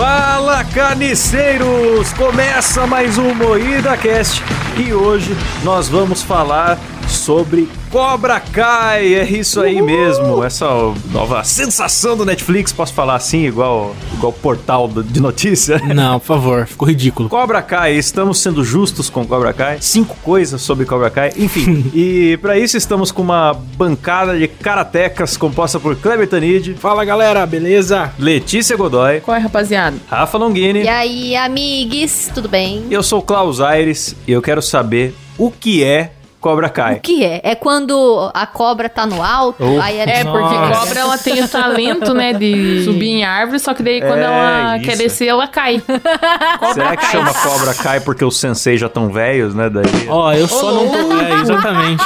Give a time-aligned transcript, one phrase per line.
[0.00, 2.10] Fala carniceiros!
[2.14, 4.42] Começa mais um Moída Cast
[4.78, 6.78] e hoje nós vamos falar
[7.10, 9.14] sobre Cobra Kai.
[9.14, 10.66] É isso aí mesmo, essa
[11.12, 15.78] nova sensação do Netflix, posso falar assim, igual igual portal de notícia?
[15.94, 17.28] Não, por favor, ficou ridículo.
[17.28, 19.78] Cobra Kai, estamos sendo justos com Cobra Kai.
[19.80, 21.90] Cinco coisas sobre Cobra Kai, enfim.
[21.94, 26.74] e para isso estamos com uma bancada de karatecas composta por Kleber Tanid.
[26.74, 28.12] Fala galera, beleza?
[28.18, 29.20] Letícia Godoy.
[29.20, 29.96] Qual é, rapaziada?
[30.08, 30.82] Rafa Longini.
[30.82, 32.86] E aí, amigues, tudo bem?
[32.90, 36.94] Eu sou o Klaus Aires e eu quero saber o que é Cobra Kai.
[36.96, 37.40] O que é?
[37.44, 39.80] É quando a cobra tá no alto, Oh.
[39.80, 40.80] aí É, porque Nossa.
[40.80, 44.24] cobra ela tem o talento, né, de subir em árvore, só que daí quando É,
[44.24, 44.84] ela isso.
[44.86, 45.82] quer descer, ela cai.
[46.72, 49.68] Será que chama Cobra Kai porque os sensei já estão velhos, né?
[49.68, 49.84] Daí...
[50.08, 51.10] Ó, eu só não tô.
[51.20, 52.02] É, exatamente.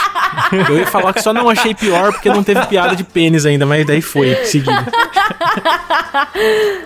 [0.69, 3.65] Eu ia falar que só não achei pior porque não teve piada de pênis ainda,
[3.65, 4.73] mas daí foi, seguido.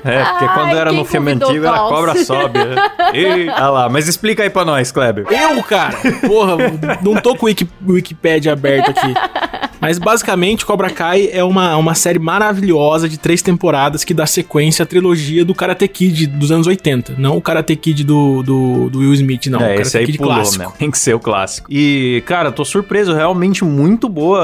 [0.05, 1.79] É, porque Ai, quando era no filme antigo era?
[1.79, 2.59] Cobra Sobe.
[2.59, 2.77] né?
[3.15, 5.25] E, ah lá, mas explica aí pra nós, Kleber.
[5.31, 5.95] Eu, cara,
[6.27, 6.57] porra,
[7.03, 9.15] não tô com o Wiki, Wikipedia aberto aqui.
[9.81, 14.83] Mas basicamente, Cobra Kai é uma, uma série maravilhosa de três temporadas que dá sequência
[14.83, 17.15] à trilogia do Karate Kid dos anos 80.
[17.17, 19.61] Não o Karate Kid do, do, do Will Smith, não.
[19.61, 20.59] o é, Karate esse aí Kid pulou clássico.
[20.59, 20.75] mesmo.
[20.79, 21.69] Tem que ser o clássico.
[21.71, 23.15] E, cara, tô surpreso.
[23.15, 24.41] Realmente muito boa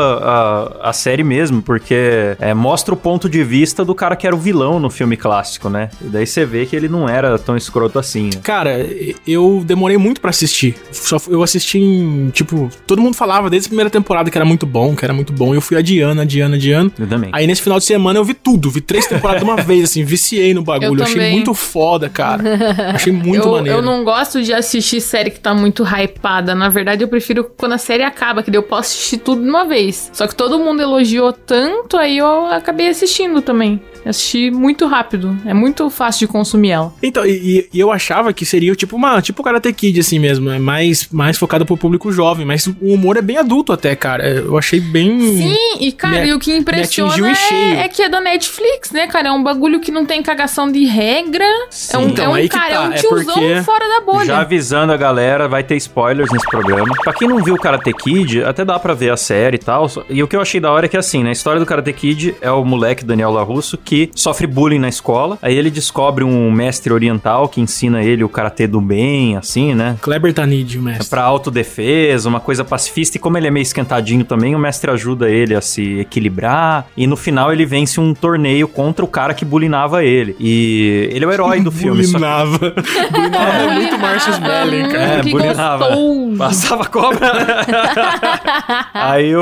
[0.83, 4.35] a, a série mesmo, porque é, mostra o ponto de vista do cara que era
[4.35, 5.91] o vilão no filme clássico, né?
[6.01, 8.27] E daí você vê que ele não era tão escroto assim.
[8.27, 8.41] né?
[8.43, 8.87] Cara,
[9.27, 10.77] eu demorei muito pra assistir.
[10.93, 14.67] Só eu assisti em, tipo, todo mundo falava desde a primeira temporada que era muito
[14.67, 15.55] bom, que era muito bom.
[15.55, 16.93] E eu fui adiando, adiando, adiando.
[16.99, 17.31] Eu também.
[17.33, 20.05] Aí nesse final de semana eu vi tudo, vi três temporadas de uma vez, assim,
[20.05, 21.01] viciei no bagulho.
[21.01, 21.33] Eu achei também.
[21.33, 22.45] muito foda, cara.
[22.95, 23.79] Achei muito eu, maneiro.
[23.79, 26.55] eu não gosto de assistir série que tá muito hypada.
[26.55, 29.49] Na verdade, eu prefiro quando a série acaba, que daí eu posso assistir tudo de
[29.49, 30.11] uma vez.
[30.13, 33.81] Só que todo mundo elogiou tanto, aí eu acabei assistindo também.
[34.05, 35.37] Assisti muito rápido.
[35.47, 36.93] É muito fácil de consumir ela.
[37.03, 40.59] Então, e, e eu achava que seria tipo uma, tipo Karate Kid, assim mesmo, é
[40.59, 44.29] mais, mais focado pro público jovem, mas o humor é bem adulto até, cara.
[44.29, 45.19] Eu achei bem.
[45.21, 49.07] Sim, e cara, me- e o que impressiona é, é que é da Netflix, né,
[49.07, 49.29] cara?
[49.29, 51.45] É um bagulho que não tem cagação de regra.
[51.93, 53.89] É um, Então, é um aí que cara, tá, é um é tiozão porque- fora
[53.89, 54.25] da bolha.
[54.27, 56.93] Já avisando a galera, vai ter spoilers nesse programa.
[57.03, 59.91] Pra quem não viu o Karate Kid, até dá pra ver a série e tal.
[60.11, 62.35] E o que eu achei da hora é que, assim, na história do Karate Kid,
[62.41, 65.39] é o moleque Daniel LaRusso que sofre bullying na escola.
[65.43, 69.97] Aí ele descobre um mestre oriental que ensina ele o karatê do bem, assim, né?
[70.01, 71.09] Kleber Tanid, o É mestre.
[71.09, 73.17] pra autodefesa, uma coisa pacifista.
[73.17, 76.87] E como ele é meio esquentadinho também, o mestre ajuda ele a se equilibrar.
[76.97, 80.35] E no final ele vence um torneio contra o cara que bulinava ele.
[80.41, 82.05] E ele é o herói do filme.
[82.05, 82.59] só que- Bulinava.
[83.13, 85.05] Bulinava é muito Marcius Melling, cara.
[85.05, 85.87] É, que bulinava.
[85.89, 86.37] gostoso.
[86.39, 87.33] Passava cobra.
[88.93, 89.41] Aí o,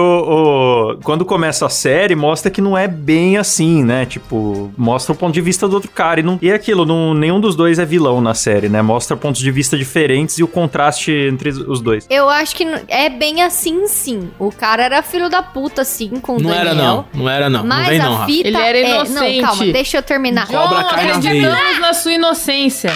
[0.94, 4.04] o- Quando começa a série, mostra que não é bem assim, né?
[4.06, 4.36] Tipo,
[4.76, 6.20] mostra o ponto de vista do outro cara.
[6.20, 8.82] E, não, e é aquilo, não, nenhum dos dois é vilão na série, né?
[8.82, 12.06] Mostra pontos de vista diferentes e o contraste entre os dois.
[12.10, 14.30] Eu acho que é bem assim, sim.
[14.38, 16.60] O cara era filho da puta, sim, com o Não Daniel.
[16.60, 17.06] era, não.
[17.14, 17.64] Não era, não.
[17.64, 18.26] Mas não vem, a não, Rafa.
[18.26, 18.82] fita Ele era é...
[18.82, 19.40] Não, inocente.
[19.40, 20.46] calma, deixa eu terminar.
[20.46, 22.92] Cobra John, acreditamos na sua inocência.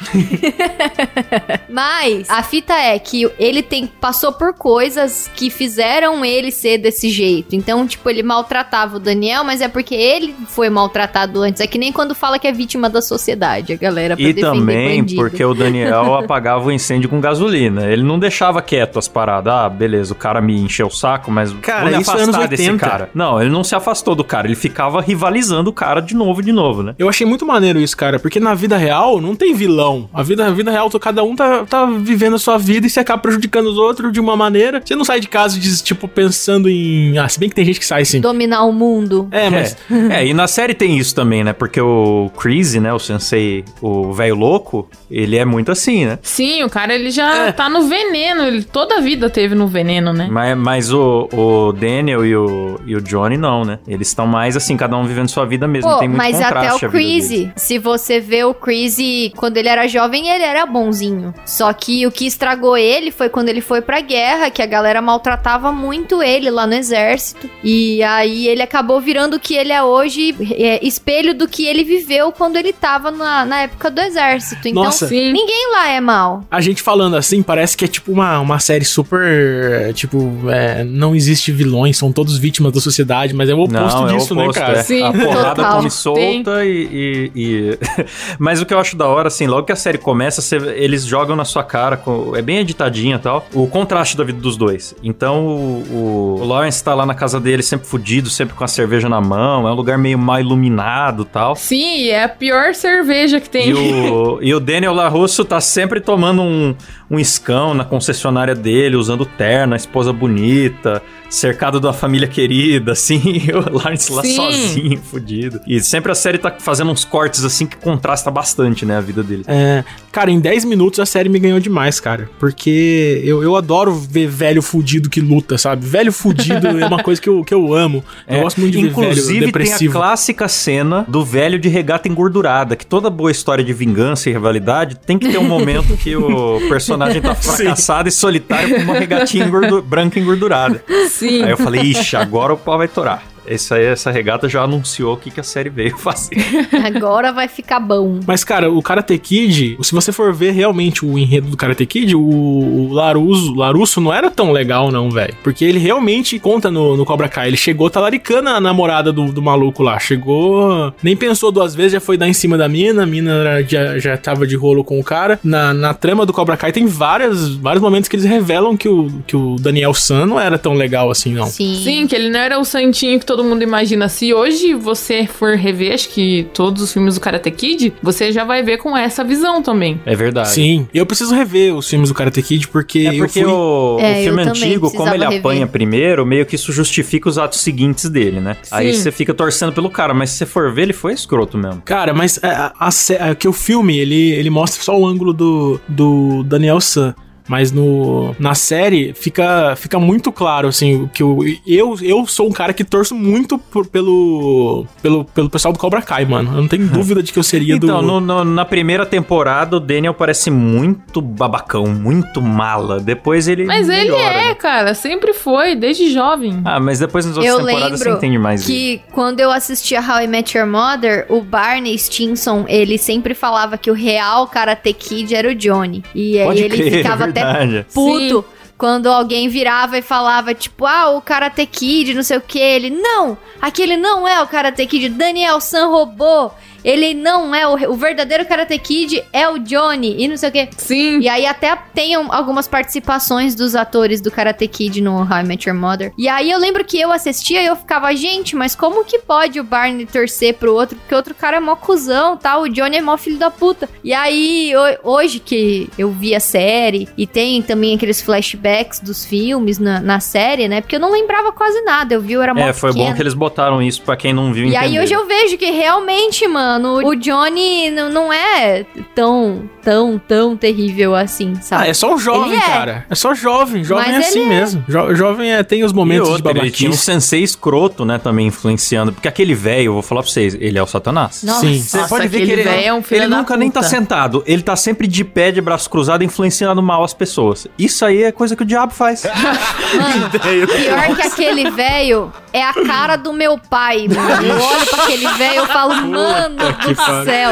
[1.68, 7.08] Mas a fita é que ele tem passou por coisas que fizeram ele ser desse
[7.10, 7.54] jeito.
[7.54, 11.60] Então, tipo, ele maltratava o Daniel, mas é porque ele foi maltratado antes.
[11.60, 15.00] É que nem quando fala que é vítima da sociedade, a galera pra E também
[15.00, 15.20] bandido.
[15.20, 17.86] porque o Daniel apagava o incêndio com gasolina.
[17.86, 19.52] Ele não deixava quieto as paradas.
[19.52, 22.38] Ah, beleza, o cara me encheu o saco, mas Cara, vou me isso é afastar
[22.40, 22.86] anos desse 80.
[22.86, 23.10] cara.
[23.14, 24.46] Não, ele não se afastou do cara.
[24.46, 26.94] Ele ficava rivalizando o cara de novo, de novo, né?
[26.98, 29.87] Eu achei muito maneiro isso, cara, porque na vida real não tem vilão.
[30.12, 33.00] A vida, a vida real, cada um tá, tá vivendo a sua vida e você
[33.00, 34.80] acaba prejudicando os outros de uma maneira.
[34.84, 37.16] Você não sai de casa, diz, tipo, pensando em.
[37.18, 38.20] Ah, se bem que tem gente que sai sim.
[38.20, 39.28] Dominar o mundo.
[39.30, 39.76] É, mas.
[40.10, 41.52] É, e na série tem isso também, né?
[41.52, 42.92] Porque o Crazy, né?
[42.92, 46.18] O sensei, o velho louco, ele é muito assim, né?
[46.22, 47.52] Sim, o cara ele já É.
[47.52, 48.42] tá no veneno.
[48.42, 50.28] Ele toda a vida teve no veneno, né?
[50.30, 53.78] Mas, mas o, o Daniel e o, e o Johnny não, né?
[53.86, 55.90] Eles estão mais assim, cada um vivendo sua vida mesmo.
[55.90, 56.90] Pô, tem muito mas contraste até o.
[56.90, 61.32] Crazy, se você vê o Crazy quando ele era jovem, ele era bonzinho.
[61.46, 65.00] Só que o que estragou ele foi quando ele foi pra guerra, que a galera
[65.00, 67.48] maltratava muito ele lá no exército.
[67.62, 71.84] E aí ele acabou virando o que ele é hoje, é, espelho do que ele
[71.84, 74.66] viveu quando ele tava na, na época do exército.
[74.68, 75.08] Então, Nossa.
[75.08, 76.44] Ninguém lá é mal.
[76.50, 79.92] A gente falando assim, parece que é tipo uma, uma série super.
[79.94, 84.08] Tipo, é, não existe vilões, são todos vítimas da sociedade, mas é o oposto Não,
[84.08, 84.78] é o disso, oposto, né, cara?
[84.78, 84.82] é.
[84.82, 85.76] Sim, a porrada total.
[85.76, 87.78] come solta e, e- e-
[88.38, 91.04] Mas o que eu acho da hora, assim, logo que a série começa, você- eles
[91.04, 94.56] jogam na sua cara, com- é bem editadinha e tal, o contraste da vida dos
[94.56, 94.94] dois.
[95.02, 99.08] Então o, o Lawrence tá lá na casa dele, sempre fudido, sempre com a cerveja
[99.08, 101.54] na mão, é um lugar meio mal iluminado e tal.
[101.54, 103.68] Sim, é a pior cerveja que tem.
[103.70, 106.74] E o, e o Daniel LaRusso tá sempre tomando um,
[107.10, 112.92] um escão na concessionária dele, usando terno, a esposa bonita, cercado de uma família querida,
[112.98, 114.36] assim, e o Lawrence lá Sim.
[114.36, 115.60] sozinho, fudido.
[115.66, 119.22] E sempre a série tá fazendo uns cortes, assim, que contrasta bastante, né, a vida
[119.22, 119.44] dele.
[119.46, 122.28] É, cara, em 10 minutos a série me ganhou demais, cara.
[122.38, 125.86] Porque eu, eu adoro ver velho fudido que luta, sabe?
[125.86, 128.02] Velho fudido é uma coisa que eu, que eu amo.
[128.26, 129.92] Eu É, gosto muito de ver velho Inclusive, tem a depressivo.
[129.94, 134.96] clássica cena do velho de regata engordurada, que toda boa história de vingança e rivalidade
[135.06, 139.44] tem que ter um momento que o personagem tá fracassado e solitário com uma regatinha
[139.46, 140.82] engordu- branca engordurada.
[141.08, 141.44] Sim.
[141.44, 143.22] Aí eu falei, ixi, agora o pau vai torar.
[143.48, 146.36] Essa, essa regata já anunciou o que, que a série veio fazer.
[146.84, 148.20] Agora vai ficar bom.
[148.26, 152.14] Mas, cara, o Karate Kid, se você for ver realmente o enredo do Karate Kid,
[152.14, 155.34] o, o Laruso, Larusso não era tão legal, não, velho.
[155.42, 157.48] Porque ele realmente conta no, no Cobra Kai.
[157.48, 159.98] Ele chegou talaricando a namorada do, do maluco lá.
[159.98, 163.02] Chegou, nem pensou duas vezes, já foi dar em cima da mina.
[163.02, 165.38] A mina já, já tava de rolo com o cara.
[165.42, 169.10] Na, na trama do Cobra Kai tem várias, vários momentos que eles revelam que o,
[169.26, 171.46] que o Daniel San não era tão legal assim, não.
[171.46, 171.80] Sim.
[171.82, 174.08] Sim, que ele não era o santinho que todo mundo imagina.
[174.08, 178.44] Se hoje você for rever, acho que todos os filmes do Karate Kid, você já
[178.44, 180.00] vai ver com essa visão também.
[180.06, 180.48] É verdade.
[180.50, 183.52] Sim, eu preciso rever os filmes do Karate Kid porque, É porque eu fui...
[183.52, 185.38] o, o É, eu filme antigo, como ele rever.
[185.40, 188.56] apanha primeiro, meio que isso justifica os atos seguintes dele, né?
[188.70, 189.02] Aí Sim.
[189.02, 191.82] você fica torcendo pelo cara, mas se você for ver, ele foi escroto mesmo.
[191.84, 195.06] Cara, mas é, a, a, sé- é que o filme, ele, ele mostra só o
[195.06, 197.14] ângulo do, do Daniel San.
[197.48, 202.52] Mas no, na série fica, fica muito claro, assim, que eu, eu, eu sou um
[202.52, 206.50] cara que torço muito por- pelo, pelo, pelo pessoal do Cobra Kai, mano.
[206.54, 208.20] Eu não tenho dúvida de que eu seria Então, do...
[208.20, 213.00] no- na primeira temporada, o Daniel parece muito babacão, muito mala.
[213.00, 213.64] Depois ele.
[213.64, 214.54] Mas ele melhora, é, né?
[214.54, 216.60] cara, sempre foi, desde jovem.
[216.64, 218.72] Ah, mas depois nas outras Eu temporadas você lembro entende mais ele.
[218.98, 223.78] que quando eu assistia How I Met Your Mother, o Barney Stinson, ele sempre falava
[223.78, 226.02] que o real Karate Kid era o Johnny.
[226.14, 228.44] E aí Pode ele crer, ficava é até puto
[228.78, 232.60] quando alguém virava e falava, tipo, ah, o Karate Kid, não sei o que.
[232.60, 236.54] Ele, não, aquele não é o Karate Kid, Daniel San roubou.
[236.84, 240.52] Ele não é o, o verdadeiro Karate Kid, é o Johnny, e não sei o
[240.52, 240.68] que.
[240.76, 241.20] Sim.
[241.20, 245.44] E aí até tem um- algumas participações dos atores do Karate Kid no How I
[245.44, 246.12] Met Your Mother.
[246.16, 249.58] E aí eu lembro que eu assistia e eu ficava, gente, mas como que pode
[249.60, 250.96] o Barney torcer pro outro?
[250.98, 252.58] Porque o outro cara é mó cuzão, tá?
[252.58, 253.88] O Johnny é mó filho da puta.
[254.04, 259.24] E aí, ho- hoje que eu vi a série, e tem também aqueles flashbacks dos
[259.24, 260.80] filmes na, na série, né?
[260.80, 263.16] Porque eu não lembrava quase nada, eu vi, eu era mó É, foi bom pequena.
[263.16, 265.02] que eles botaram isso pra quem não viu E aí entender.
[265.04, 266.67] hoje eu vejo que realmente, mano,
[267.04, 271.84] o Johnny não, é tão, tão, tão terrível assim, sabe?
[271.84, 272.66] Ah, é só um jovem, Ele é.
[272.66, 273.06] cara.
[273.08, 273.82] É só jovem.
[273.84, 274.48] Jovem Mas é assim é.
[274.48, 274.84] mesmo.
[274.88, 277.04] Jo- jovem é, tem os E momentos de outra, ele tinha um babaquice.
[277.12, 279.12] sensei escroto, né, também influenciando.
[279.12, 281.42] Porque aquele velho, eu vou falar pra vocês, ele é o Satanás.
[281.42, 281.60] Nossa.
[281.60, 281.78] Sim.
[281.80, 283.80] Você Nossa, pode ver que aquele ele, velho é um filho ele nunca nem tá
[283.80, 283.90] puta.
[283.90, 284.42] sentado.
[284.46, 287.66] Ele tá sempre de pé, de braço cruzado, influenciando mal as pessoas.
[287.78, 289.22] Isso aí é coisa que o diabo faz.
[289.94, 294.46] Mano, pior que aquele velho é a cara do meu pai, mano.
[294.46, 297.24] Eu olho pra aquele velho e eu falo, mano do pariu.
[297.24, 297.50] céu.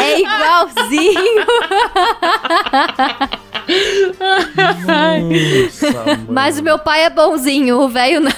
[0.00, 1.46] É igualzinho.
[6.28, 8.30] Mas o meu pai é bonzinho, o velho não.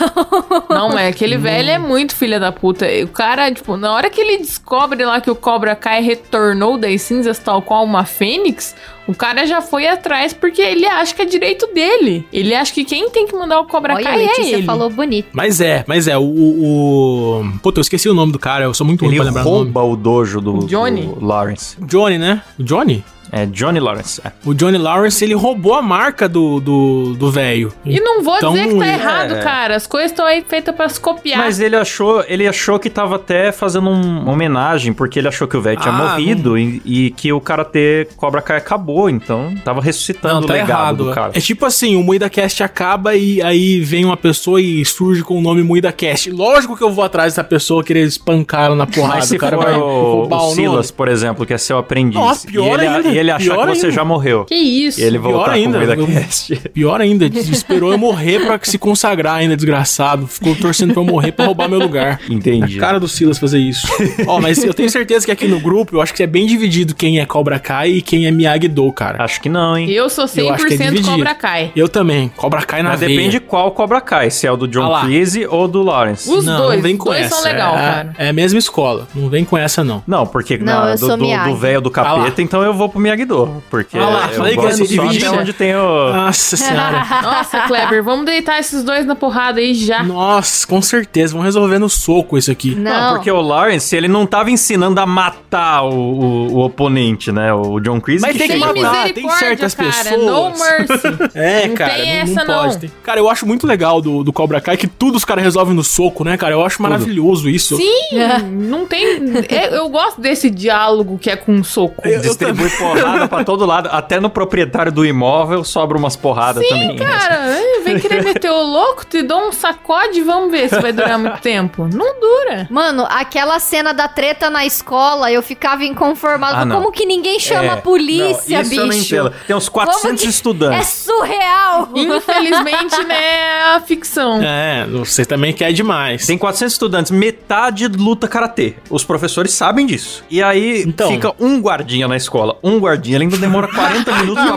[0.69, 2.87] Não, é, aquele velho é muito filha da puta.
[3.05, 7.03] O cara, tipo, na hora que ele descobre lá que o Cobra Kai retornou das
[7.03, 8.75] cinzas tal qual uma fênix,
[9.09, 12.25] o cara já foi atrás porque ele acha que é direito dele.
[12.33, 14.63] Ele acha que quem tem que mandar o Cobra Olha, a Kai é ele.
[14.63, 15.29] falou bonito.
[15.33, 16.17] Mas é, mas é.
[16.17, 18.65] O, o, Puta, eu esqueci o nome do cara.
[18.65, 19.57] Eu sou muito ruim pra lembrar o nome.
[19.65, 21.03] rouba o dojo do, O Johnny?
[21.03, 21.77] do Lawrence.
[21.81, 22.43] Johnny, né?
[22.59, 23.03] O Johnny?
[23.31, 24.21] É, Johnny Lawrence.
[24.25, 24.33] é.
[24.45, 27.73] O Johnny Lawrence, ele roubou a marca do do do velho.
[27.85, 29.77] E não vou Então, dizer que tá é- errado, cara.
[29.77, 31.39] As coisas estão aí feitas pra se copiar.
[31.39, 35.47] Mas ele achou, ele achou que tava até fazendo um- uma homenagem, porque ele achou
[35.47, 39.55] que o velho tinha Ah, morrido e, e que o Karate Cobra Kai acabou, então
[39.65, 41.05] tava ressuscitando Não, tá o legado errado.
[41.05, 41.33] do cara.
[41.35, 45.39] É tipo assim, o Moída Cast acaba e aí vem uma pessoa e surge com
[45.39, 46.31] o nome Moída Cast.
[46.31, 49.17] Lógico que eu vou atrás dessa pessoa querer espancar ela na porrada.
[49.17, 50.93] Mas se o cara for vai o, roubar o o Silas, nome.
[50.97, 53.09] por exemplo, que é seu aprendiz, Nossa, pior e ele, ainda.
[53.19, 53.97] E ele achar Pior que você ainda.
[53.97, 54.45] já morreu.
[54.45, 55.01] Que isso?
[55.01, 56.57] E ele Pior voltar ainda, com o eu- VidaCast.
[56.73, 60.27] Pior ainda, esperou eu morrer pra se consagrar ainda, desgraçado.
[60.27, 62.21] Ficou torcendo pra eu morrer pra roubar meu lugar.
[62.29, 62.77] Entendi.
[62.79, 63.87] A cara do Silas fazer isso.
[64.27, 66.95] Ó, mas eu tenho certeza que aqui no grupo, eu acho que é bem dividido
[66.95, 69.23] quem é Cobra Kai e quem é Miyagi-Do, cara.
[69.23, 69.91] Acho que não, hein?
[69.91, 71.11] Eu sou Eu acho que é 100% dividido.
[71.11, 71.73] Cobra Kai.
[71.75, 72.29] Eu também.
[72.37, 73.17] Cobra Kai na Mas veia.
[73.17, 75.01] depende qual Cobra Kai, se é o do John Ah.
[75.01, 76.29] Cleese ou do Lawrence.
[76.31, 77.35] Os não, dois, não vem os com dois essa.
[77.35, 78.15] são legal, é, cara.
[78.19, 79.07] É a mesma escola.
[79.15, 80.03] Não vem com essa, não.
[80.07, 81.07] Não, porque Não, na- eu do
[81.51, 83.63] do- velho do Ah capeta, então eu vou pro Miyagi-Do.
[83.71, 86.13] Porque Ah lá, eu falei que gosto se só até onde tem o...
[86.13, 87.05] Nossa senhora.
[87.23, 90.03] Nossa, Kleber, vamos deitar esses dois na porrada aí já.
[90.03, 91.33] Nossa, com certeza.
[91.33, 92.75] Vamos resolver no soco isso aqui.
[92.75, 93.15] Não, Não.
[93.15, 97.53] porque o Lawrence, ele não tava ensinando a matar o, o- o oponente, né?
[97.53, 99.89] O John Cleese Mas que tem que matar, tem certas cara.
[99.89, 100.21] pessoas.
[100.25, 101.09] No mercy.
[101.39, 102.73] É, Não cara, tem não, não essa, pode.
[102.75, 102.81] não.
[102.81, 102.91] ter.
[103.03, 105.85] Cara, eu acho muito legal do, do Cobra Kai que tudo os caras resolvem no
[105.85, 106.55] soco, né, cara?
[106.55, 107.77] Eu acho maravilhoso isso.
[107.77, 108.09] Sim,
[108.53, 109.21] não tem.
[109.49, 112.07] é, Eu gosto desse diálogo que é com soco.
[112.07, 112.98] Eu- Distribui porrada
[113.29, 113.89] pra todo lado.
[113.93, 116.97] Até no proprietário do imóvel sobra umas porradas também.
[116.97, 117.05] né?
[117.07, 120.93] Cara, é, vem querer meter o louco, te dou um sacode, vamos ver se vai
[120.93, 121.89] durar muito tempo.
[121.93, 122.67] Não dura.
[122.71, 126.73] Mano, aquela cena da treta na escola, eu ficava inconformado.
[126.73, 126.75] Ah.
[126.77, 128.81] Como que ninguém chama É, a polícia, não, isso bicho?
[128.83, 128.95] eu não
[129.29, 129.33] entendo.
[129.47, 130.89] Tem uns Como 400 que- É estudantes.
[130.89, 131.89] surreal!
[131.95, 134.41] Infelizmente, né, é a ficção.
[134.43, 136.27] É, você também quer demais.
[136.27, 138.75] Tem 400 estudantes, metade luta karatê.
[138.91, 140.25] Os professores sabem disso.
[140.31, 141.09] E aí Então.
[141.11, 142.59] fica um guardinha na escola.
[142.63, 144.57] Um guardinha, ele ainda demora 40 minutos E pra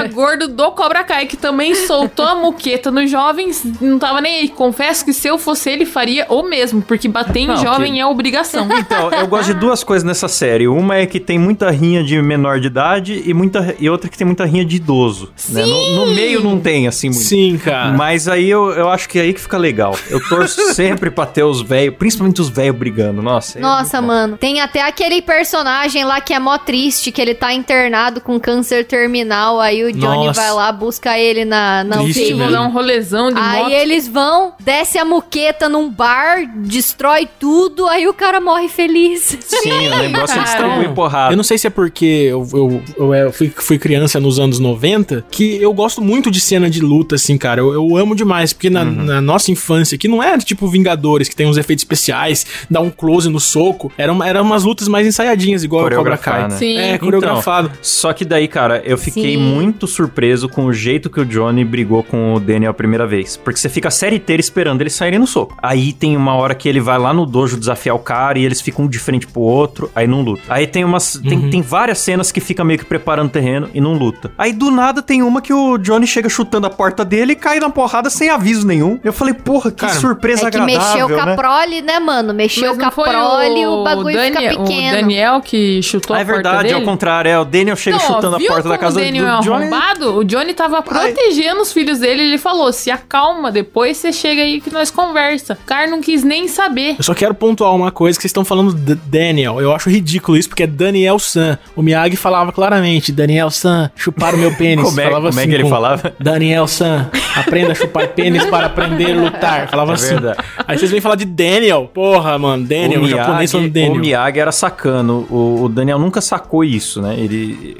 [0.00, 0.08] aparecer.
[0.12, 4.48] gordo do Cobra Kai, que também soltou a muqueta nos jovens, não tava nem aí.
[4.48, 8.00] Confesso que se eu fosse ele, faria o mesmo, porque bater em Não, jovem que-
[8.00, 8.68] é obrigação.
[8.82, 10.66] Então, eu gosto de duas coisas nessa série.
[10.68, 14.18] Uma é que tem muita rinha de menor de idade e, muita, e outra que
[14.18, 15.32] tem muita rinha de idoso.
[15.50, 15.64] né?
[15.64, 17.22] No, no meio não tem, assim, muito.
[17.22, 17.92] Sim, cara.
[17.92, 19.96] Mas aí eu, eu acho que é aí que fica legal.
[20.10, 23.22] Eu torço sempre pra ter os velhos, principalmente os velhos brigando.
[23.22, 23.58] Nossa.
[23.58, 24.06] é Nossa, bom.
[24.08, 24.36] mano.
[24.36, 28.84] Tem até aquele personagem lá que é mó triste, que ele tá internado com câncer
[28.84, 29.58] terminal.
[29.58, 30.40] Aí o Johnny Nossa.
[30.40, 32.34] vai lá, busca ele na, na UTI.
[32.34, 33.72] Vou dar um rolezão de Aí moto.
[33.72, 39.36] eles vão, desce a muqueta num bar, destrói tudo, aí o cara morre feliz.
[39.40, 41.32] Sim, o negócio é distribuir porrada.
[41.32, 44.58] Eu não sei se é porque eu, eu, eu, é, fui, fui criança nos anos
[44.58, 47.60] 90, que eu gosto muito de cena de luta, assim, cara.
[47.60, 51.36] Eu, eu amo demais, porque na, na nossa infância, que não era tipo Vingadores, que
[51.36, 55.64] tem uns efeitos especiais, dá um close no soco, eram, eram umas lutas mais ensaiadinhas,
[55.64, 56.48] igual o Cobra Kai.
[56.48, 56.50] Né?
[56.50, 56.78] Sim.
[56.78, 57.42] É, Então,
[57.80, 59.42] Só que daí, cara, eu fiquei Sim.
[59.42, 63.36] muito surpreso com o jeito que o Johnny brigou com o Daniel a primeira vez.
[63.36, 65.56] Porque você fica a série inteira esperando eles saírem no soco.
[65.62, 68.60] Aí tem uma hora que ele vai lá no dojo desafiar o cara e eles
[68.60, 70.42] ficam um de frente pro outro, aí não luta.
[70.48, 71.20] Aí tem umas.
[71.22, 71.50] Tem, Uhum.
[71.50, 74.30] tem várias cenas que fica meio que preparando o terreno e não luta.
[74.38, 77.58] Aí do nada tem uma que o Johnny chega chutando a porta dele e cai
[77.60, 78.98] na porrada sem aviso nenhum.
[79.02, 80.80] Eu falei, porra, que Cara, surpresa É que agradável.
[80.80, 81.36] mexeu com a né?
[81.36, 82.32] prole, né, mano?
[82.34, 84.88] Mexeu com a prole e o bagulho Daniel, fica pequeno.
[84.88, 86.74] O Daniel que chutou Ah, a é porta verdade, dele?
[86.74, 89.24] ao contrário, é o Daniel chega Então, ó, chutando a porta da casa o Daniel
[89.24, 89.62] do é Johnny.
[89.66, 90.16] arrombado?
[90.16, 92.22] O Johnny tava protegendo os filhos dele.
[92.22, 95.58] Ele falou: se acalma, depois você chega aí que nós conversa.
[95.62, 96.96] O cara não quis nem saber.
[96.98, 99.60] Eu só quero pontuar uma coisa que vocês estão falando de Daniel.
[99.60, 101.58] Eu acho ridículo isso, porque é Daniel San.
[101.76, 104.84] O Miyagi falava claramente, Daniel San, chupar o meu pênis.
[104.84, 106.14] Como é, falava como é assim que ele com- falava?
[106.18, 109.68] Daniel San, aprenda a chupar pênis para aprender a lutar.
[109.68, 110.14] Falava É assim.
[110.14, 110.38] verdade.
[110.66, 111.90] Aí vocês vêm falar de Daniel.
[111.92, 113.94] Porra, mano, Daniel, o, japonês falando o Daniel.
[113.96, 115.26] Miyagi era sacano.
[115.30, 117.14] O, o Daniel nunca sacou isso, né?
[117.18, 117.31] Ele,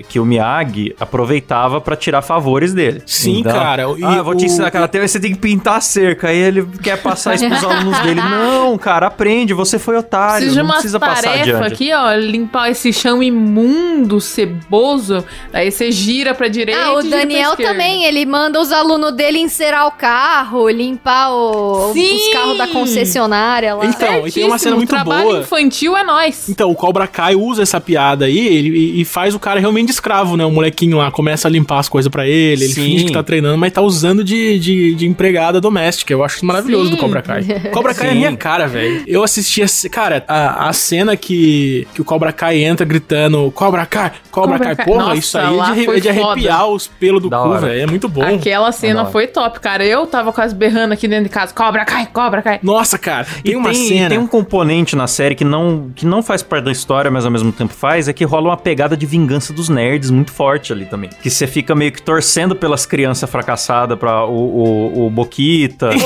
[0.08, 3.02] que o Miyagi aproveitava pra tirar favores dele.
[3.06, 5.76] Sim, cara, e ah, eu vou te o- ensinar karatê, mas você tem que pintar
[5.76, 6.28] a cerca.
[6.28, 8.20] Aí ele quer passar isso pros alunos dele.
[8.20, 9.52] Não, cara, aprende.
[9.54, 10.36] Você foi otário.
[10.38, 11.72] Precisa não uma precisa passar tarefa adiante.
[11.72, 12.12] aqui, ó.
[12.14, 15.24] Limpar esse chão imundo, ceboso.
[15.52, 19.38] Aí você gira pra direita Ah, o e Daniel também, ele manda os alunos dele
[19.38, 22.16] encerar o carro, limpar o- Sim!
[22.16, 23.84] os carros da concessionária lá.
[23.86, 25.40] Então, e tem uma cena muito trabalho boa.
[25.40, 26.48] infantil é nós.
[26.48, 29.90] Então, o Cobra Kai usa essa piada aí ele, e, e faz o cara realmente
[29.90, 30.44] escravo, né?
[30.44, 32.82] O molequinho lá começa a limpar as coisas pra ele, ele Sim.
[32.84, 36.12] finge que tá treinando, mas tá usando de, de, de empregada doméstica.
[36.12, 36.96] Eu acho isso maravilhoso Sim.
[36.96, 37.44] do Cobra Kai.
[37.72, 38.16] Cobra Kai é Sim.
[38.18, 39.02] minha cara, velho.
[39.06, 43.84] Eu assisti, a, cara, a, a cena que, que o Cobra Kai entra gritando Cobra
[43.86, 44.76] Kai, Cobra, Cobra Kai.
[44.76, 44.86] Kai.
[44.86, 46.30] Porra, Nossa, isso aí é de, é de foda.
[46.32, 47.82] arrepiar os pelos do Da cu, velho.
[47.82, 48.22] É muito bom.
[48.22, 49.10] Aquela cena da hora.
[49.10, 49.84] foi top, cara.
[49.84, 51.52] Eu tava quase berrando aqui dentro de casa.
[51.52, 52.60] Cobra, cai, cobra, cai.
[52.62, 54.08] Nossa, cara, tem E uma tem, cena.
[54.10, 57.30] tem um componente na série que não, que não faz parte da história, mas ao
[57.30, 60.84] mesmo tempo faz, é que rola uma pegada de vingança dos nerds muito forte ali
[60.86, 61.10] também.
[61.22, 65.90] Que você fica meio que torcendo pelas crianças fracassadas pra o, o, o Boquita.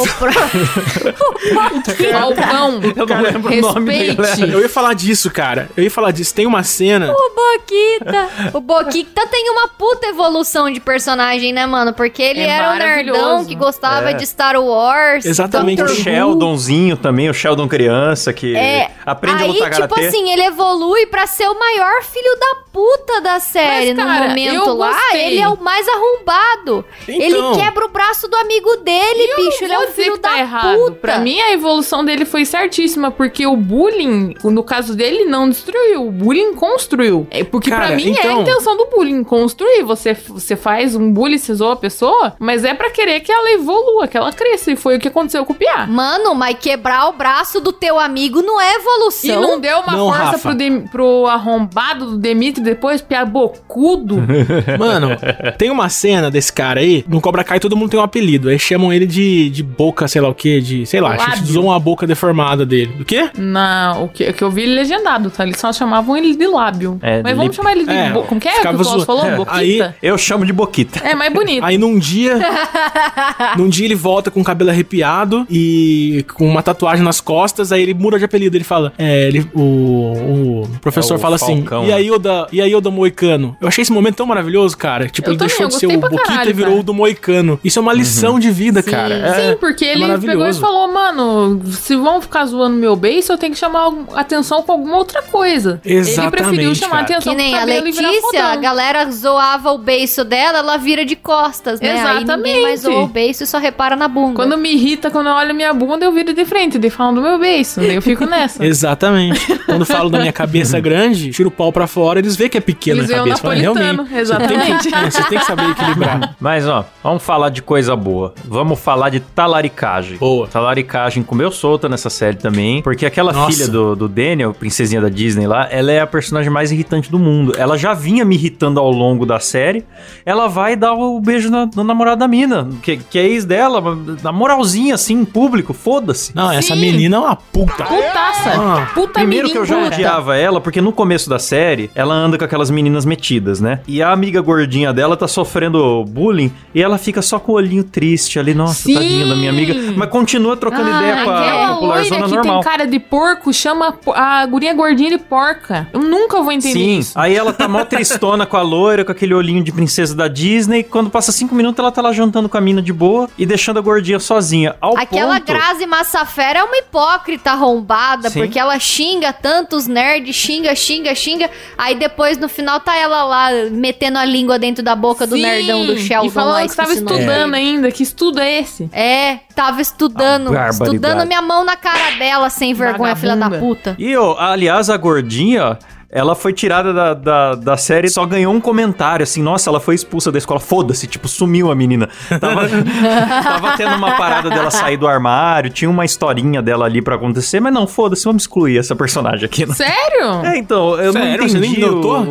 [2.13, 2.81] Falcão.
[2.97, 4.15] Eu não lembro o nome dele.
[4.23, 4.53] Respeite.
[4.53, 5.69] Eu ia falar disso, cara.
[5.77, 6.35] Eu ia falar disso.
[6.35, 7.13] Tem uma cena.
[7.13, 8.29] O Boquita.
[8.55, 11.93] O Boquita tem uma puta evolução de personagem, né, mano?
[11.93, 14.15] Porque ele É era um nerdão que gostava É.
[14.15, 15.25] de Star Wars.
[15.25, 15.83] Exatamente.
[15.83, 15.93] O Dr.
[15.95, 20.07] Sheldonzinho também, o Sheldon criança, que É, aprende aí, a lutar tipo karatê.
[20.07, 24.29] assim, ele evolui pra ser o maior filho da puta da série Mas, cara, no
[24.29, 24.99] momento lá.
[25.15, 26.85] Ele é o mais arrombado.
[27.09, 27.15] Então.
[27.23, 29.65] Ele quebra o braço do amigo dele, bicho.
[29.65, 30.77] Ele é dizer filho tá da errado.
[30.79, 30.97] puta.
[30.97, 36.07] Pra mim, a evolução dele foi certíssima, porque o bullying, no caso dele, não destruiu.
[36.07, 37.27] O bullying construiu.
[37.31, 39.83] É porque Cara, pra mim é a então- intenção do bullying, construir.
[39.83, 43.51] Você, você faz um bullying, você zoa a pessoa, mas é pra querer que ela
[43.53, 44.71] evolua, que ela cresça.
[44.73, 45.87] E foi o que aconteceu com o Piá.
[45.87, 49.41] Mano, mas quebrar o braço do teu amigo não é E evolução.
[49.41, 50.39] não deu uma Não, força Rafa.
[50.39, 54.17] pro, Dem- pro arrombado do Demitri depois, Piá bocudo.
[54.79, 55.11] Mano,
[55.59, 58.49] tem uma cena desse cara aí, no Cobra Kai todo mundo tem um apelido.
[58.49, 60.87] Aí chamam ele de, de boca, sei lá o que, de.
[60.87, 61.45] Sei lá, acho que Lábio.
[61.45, 62.93] usou uma boca deformada dele.
[62.99, 63.31] Do quê?
[63.37, 65.45] Na, o, que, o que eu vi ele legendado, tá?
[65.45, 66.99] Eles só chamavam ele de lábio.
[67.03, 67.57] É, mas vamos lip.
[67.57, 67.91] chamar ele de.
[67.91, 68.23] É, bo...
[68.23, 69.25] Como que é que o Klaus falou?
[69.27, 69.57] É, Boquita?
[69.57, 71.01] aí- Eu chamo de boquita.
[71.07, 71.65] É mais bonito.
[71.65, 72.39] Aí num dia.
[73.57, 77.73] num dia ele volta com o cabelo arrepiado e com uma tatuagem nas costas.
[77.73, 78.57] Aí ele muda de apelido.
[78.57, 78.93] Ele fala.
[78.99, 81.87] É, ele, o, o professor É o fala Falcão, assim.
[81.87, 81.95] E né?
[81.95, 83.57] aí, o da, e aí, o da Moicano?
[83.61, 85.09] Eu achei esse momento tão maravilhoso, cara.
[85.09, 86.81] Tipo, Eu ele também, deixou de ser o Boquita caralho, e virou cara.
[86.81, 87.61] o do Moicano.
[87.63, 88.91] Isso é uma lição de vida, Sim.
[88.91, 89.15] cara.
[89.15, 93.33] É- Sim, porque é ele pegou e falou, mano, se vão ficar zoando meu beijo,
[93.33, 95.81] eu tenho que chamar atenção com alguma outra coisa.
[95.85, 97.03] ele Exatamente, preferiu chamar cara.
[97.03, 100.77] atenção Que nem com o a e Letícia, a galera zoava o beiço dela, ela
[100.77, 101.91] vira de costas, né?
[101.93, 102.81] Aí ninguém mais Exatamente.
[102.81, 104.35] zoa o beiço e só repara na bunda.
[104.35, 107.23] Quando me irrita, quando eu olho minha bunda, eu viro de frente, de falando do
[107.23, 107.73] meu beijo.
[107.77, 108.65] Daí eu fico nessa.
[108.65, 109.59] Exatamente.
[109.67, 112.61] Quando falo da minha cabeça grande, tiro o pau pra fora, eles veem que é
[112.87, 113.49] pequena Eles a veem o cabeça.
[113.65, 114.19] Napolitano, realmente.
[114.21, 114.83] exatamente.
[114.83, 116.37] Você tem, que, é, você tem que saber equilibrar.
[116.41, 118.35] Mas, ó, vamos falar de coisa boa.
[118.45, 120.19] Vamos falar de talaricagem.
[120.19, 120.47] Boa.
[120.47, 122.83] Talaricagem comeu solta nessa série também.
[122.83, 123.53] Porque aquela Nossa.
[123.53, 127.19] filha do, do Daniel, princesinha da Disney lá, ela é a personagem mais irritante do
[127.19, 127.53] mundo.
[127.57, 129.85] Ela já vinha me irritando ao longo da série.
[130.25, 133.83] Ela vai dar o beijo na, no namorado da mina, que, que é ex dela,
[134.23, 135.73] na moralzinha, assim, em público.
[135.73, 136.35] Foda-se.
[136.35, 136.81] Não, essa Sim.
[136.81, 137.85] menina é uma puta.
[137.85, 138.51] Putaça.
[138.57, 139.95] Ah, Puta Primeiro que eu já puta.
[139.95, 143.81] odiava ela, porque no começo da série, ela anda com aquelas meninas metidas, né?
[143.89, 147.83] E a amiga gordinha dela tá sofrendo bullying e ela fica só com o olhinho
[147.83, 148.53] triste ali.
[148.55, 148.95] Nossa, Sim.
[148.95, 149.75] tadinha da minha amiga.
[149.97, 152.61] Mas continua trocando Ah, ideia com a Aquela popular loira zona que normal.
[152.61, 155.89] tem cara de porco chama a gurinha gordinha de porca.
[155.93, 157.19] Eu nunca vou entender Sim, isso.
[157.19, 160.83] aí ela tá mó tristona com a loira, com aquele olhinho de princesa da Disney.
[160.83, 163.79] Quando passa cinco minutos, ela tá lá jantando com a mina de boa e deixando
[163.79, 164.75] a gordinha sozinha.
[164.81, 165.47] Ao Aquela ponto...
[165.53, 168.41] Grazi Massafera é uma hipócrita arrombada, Sim.
[168.41, 171.51] porque ela xinga tantos nerds, xinga, xinga, xinga.
[171.79, 175.43] Aí depois, no final, tá ela lá metendo a língua dentro da boca do Sim,
[175.43, 177.57] nerdão do Sheldon E falando lá, que tava estudando dele.
[177.57, 177.91] ainda.
[177.93, 178.89] Que estudo é esse?
[178.93, 183.95] É, tava estudando, estudando minha mão na cara dela, sem vergonha, filha da puta.
[183.99, 185.79] E, ó, aliás, a gordinha,
[186.11, 189.95] ela foi tirada da, da, da série, só ganhou um comentário, assim, nossa, ela foi
[189.95, 192.09] expulsa da escola, foda-se, tipo, sumiu a menina.
[192.41, 192.69] Tava,
[193.43, 197.61] tava tendo uma parada dela sair do armário, tinha uma historinha dela ali pra acontecer,
[197.61, 199.67] mas não, foda-se, vamos excluir essa personagem aqui.
[199.75, 200.45] Sério?
[200.45, 202.23] É, então, eu Sério, não você entendi nem notou?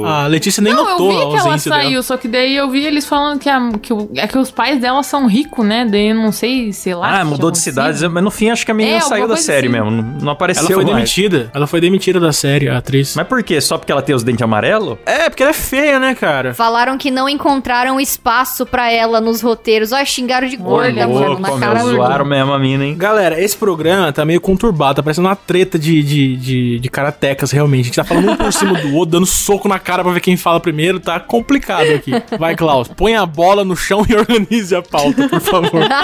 [0.00, 2.02] o- A, a Letícia nem Não, notou eu vi a que ela saiu, dela.
[2.02, 4.80] só que daí eu vi eles falando que, a, que, o- é que os pais
[4.80, 5.86] dela são ricos, né?
[5.90, 7.20] Daí eu não sei, sei lá.
[7.20, 8.10] Ah, mudou de cidades, acontecido.
[8.14, 9.76] mas no fim acho que a menina É, saiu da série assim.
[9.76, 10.96] mesmo, não, não apareceu Ela foi mais.
[10.96, 11.50] demitida.
[11.54, 13.14] Ela foi demitida da série, a atriz.
[13.16, 13.60] Mas por quê?
[13.60, 14.98] Só porque ela tem os dentes amarelos?
[15.06, 16.54] É, porque ela é feia, né, cara?
[16.54, 19.92] Falaram que não encontraram espaço pra ela nos roteiros.
[19.92, 22.96] Ó, xingaram de gorda, Olha, mano, louco, na cara zoaram mesmo a mina, hein?
[22.96, 27.50] Galera, esse programa tá meio conturbado, tá parecendo uma treta de, de, de, de karatecas,
[27.50, 27.80] realmente.
[27.80, 30.20] A gente tá falando um por cima do outro, dando soco na cara pra ver
[30.20, 32.12] quem fala primeiro, tá complicado aqui.
[32.38, 35.82] Vai, Klaus, põe a bola no chão e organize a pauta, por favor.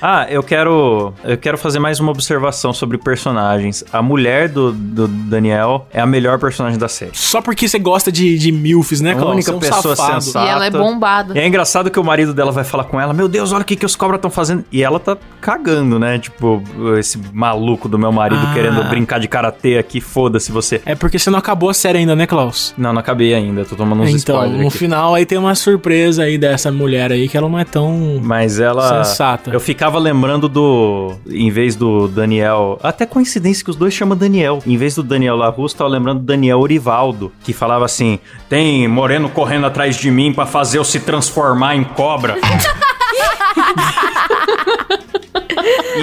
[0.00, 3.84] Ah, eu quero, eu quero fazer mais uma observação sobre personagens.
[3.92, 7.10] A mulher do, do Daniel é a melhor personagem da série.
[7.14, 9.32] Só porque você gosta de, de milfs, né, A Klaus?
[9.32, 10.22] única é um pessoa safado.
[10.22, 10.46] sensata.
[10.46, 11.34] E ela é bombada.
[11.36, 13.64] E é engraçado que o marido dela vai falar com ela: Meu Deus, olha o
[13.64, 14.64] que, que os cobras estão fazendo.
[14.70, 16.18] E ela tá cagando, né?
[16.18, 16.62] Tipo,
[16.98, 18.54] esse maluco do meu marido Ah.
[18.54, 20.80] querendo brincar de karatê aqui, foda-se você.
[20.84, 22.74] É porque você não acabou a série ainda, né, Klaus?
[22.76, 24.78] Não, não acabei ainda, tô tomando uns então, spoilers no aqui.
[24.78, 28.58] final aí tem uma surpresa aí dessa mulher aí que ela não é tão Mas
[28.60, 29.04] ela.
[29.04, 29.50] sensata.
[29.50, 31.14] Eu ficava lembrando do.
[31.28, 32.78] Em vez do Daniel.
[32.82, 34.60] Até coincidência que os dois chamam Daniel.
[34.66, 37.32] Em vez do Daniel Larusso, tava lembrando do Daniel Orivaldo.
[37.42, 41.84] Que falava assim: Tem moreno correndo atrás de mim pra fazer eu se transformar em
[41.84, 42.36] cobra.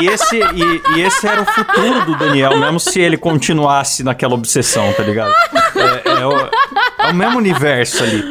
[0.01, 4.33] E esse, e, e esse era o futuro do Daniel, mesmo se ele continuasse naquela
[4.33, 5.31] obsessão, tá ligado?
[5.75, 6.31] É, é o,
[7.07, 8.23] é o mesmo universo ali.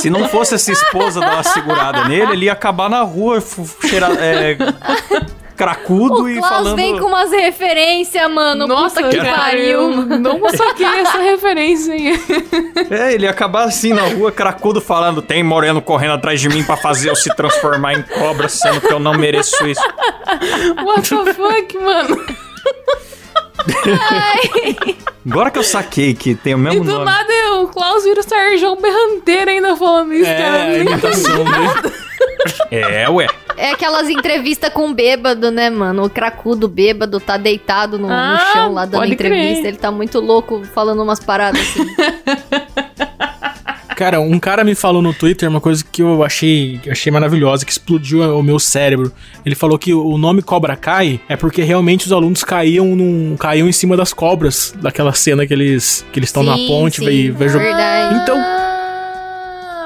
[0.00, 3.68] Se não fosse essa esposa dar uma segurada nele, ele ia acabar na rua, fu-
[3.88, 4.56] cheira, é,
[5.64, 6.76] cracudo O e Klaus falando.
[6.76, 8.66] vem com umas referências, mano.
[8.66, 9.90] Nossa, puta que cara, pariu.
[9.90, 12.18] não saquei essa referência aí.
[12.90, 16.62] É, ele ia acabar assim na rua, cracudo, falando: tem moreno correndo atrás de mim
[16.64, 19.82] pra fazer eu se transformar em cobra, sendo que eu não mereço isso.
[20.82, 22.24] What the fuck, mano?
[25.30, 27.04] Agora que eu saquei que tem o E mesmo do nome.
[27.04, 30.40] nada o Klaus vira o Sérgio Berranteiro ainda falando isso, cara.
[30.40, 31.94] É, a Nem- imitação dele.
[32.70, 33.26] É, ué.
[33.60, 36.04] É aquelas entrevistas com bêbado, né, mano?
[36.04, 39.60] O cracudo bêbado tá deitado no, no Ah, chão lá dando entrevista.
[39.60, 39.66] crer.
[39.66, 41.86] Ele tá muito louco falando umas paradas assim.
[44.00, 47.70] Cara, um cara me falou no Twitter uma coisa que eu achei, achei maravilhosa, que
[47.72, 49.12] explodiu o meu cérebro.
[49.44, 53.68] Ele falou que o nome Cobra Kai é porque realmente os alunos caíam num, caíam
[53.68, 57.30] em cima das cobras, daquela cena que eles que eles estão na ponte sim, e
[57.30, 58.22] verdade.
[58.22, 58.38] Então,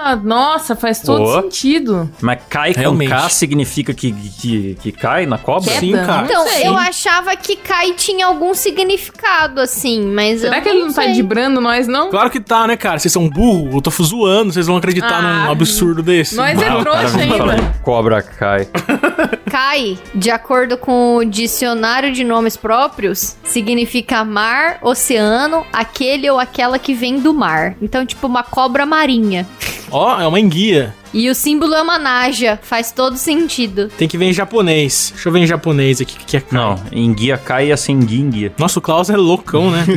[0.06, 1.40] Ah, nossa, faz todo Ô.
[1.40, 2.10] sentido.
[2.20, 2.98] Mas cai com.
[2.98, 5.70] K significa que, que, que cai na cobra?
[5.70, 5.80] Queda?
[5.80, 6.26] Sim, cara.
[6.26, 6.68] Então, sei.
[6.68, 11.04] eu achava que Kai tinha algum significado, assim, mas Será eu que ele não tá
[11.04, 11.12] sei.
[11.12, 12.10] dibrando nós, não?
[12.10, 12.98] Claro que tá, né, cara?
[12.98, 16.36] Vocês são burro, eu tô zoando, vocês vão acreditar Ah, num absurdo desse.
[16.36, 17.74] nós é trouxa ainda.
[17.82, 18.68] Cobra cai.
[19.50, 26.78] Kai, de acordo com o dicionário de nomes próprios, significa mar, oceano, aquele ou aquela
[26.78, 27.74] que vem do mar.
[27.80, 29.46] Então, tipo, uma cobra marinha.
[29.96, 30.92] Ó, é uma enguia.
[31.14, 33.88] E o símbolo é uma naja, faz todo sentido.
[33.96, 35.12] Tem que ver em japonês.
[35.14, 36.48] Deixa eu ver em japonês aqui o que que é Kai.
[36.61, 38.53] Não, em guia cai assim, guinguia.
[38.59, 39.85] Nossa, o Klaus é loucão, né?